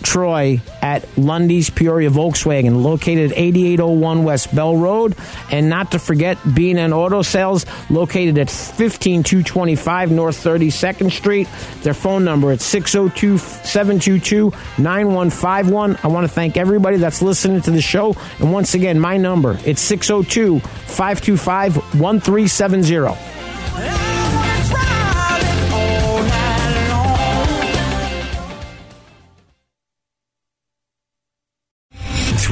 Troy 0.02 0.60
at 0.80 1.04
Lunde's 1.16 1.70
Peoria 1.70 2.10
Volkswagen, 2.10 2.82
located 2.82 3.32
at 3.32 3.38
8801 3.38 4.24
West 4.24 4.54
Bell 4.54 4.76
Road. 4.76 5.16
And 5.50 5.68
not 5.68 5.92
to 5.92 5.98
forget, 5.98 6.38
B&N 6.54 6.92
Auto 6.92 7.22
Sales, 7.22 7.66
located 7.90 8.38
at 8.38 8.50
15225 8.50 10.10
North 10.10 10.42
32nd 10.42 11.12
Street. 11.12 11.48
Their 11.82 11.94
phone 11.94 12.24
number 12.24 12.52
at 12.52 12.60
602 12.60 13.38
722 13.38 14.50
9151. 14.78 15.98
I 16.02 16.06
want 16.08 16.26
to 16.26 16.32
thank 16.32 16.56
everybody 16.56 16.96
that's 16.96 17.22
listening 17.22 17.60
to 17.62 17.70
the 17.70 17.82
show. 17.82 18.16
And 18.38 18.52
once 18.52 18.74
again, 18.74 18.98
my 18.98 19.16
number, 19.16 19.58
it's 19.64 19.82
602 19.82 20.60
525 20.60 21.76
1370. 22.00 24.07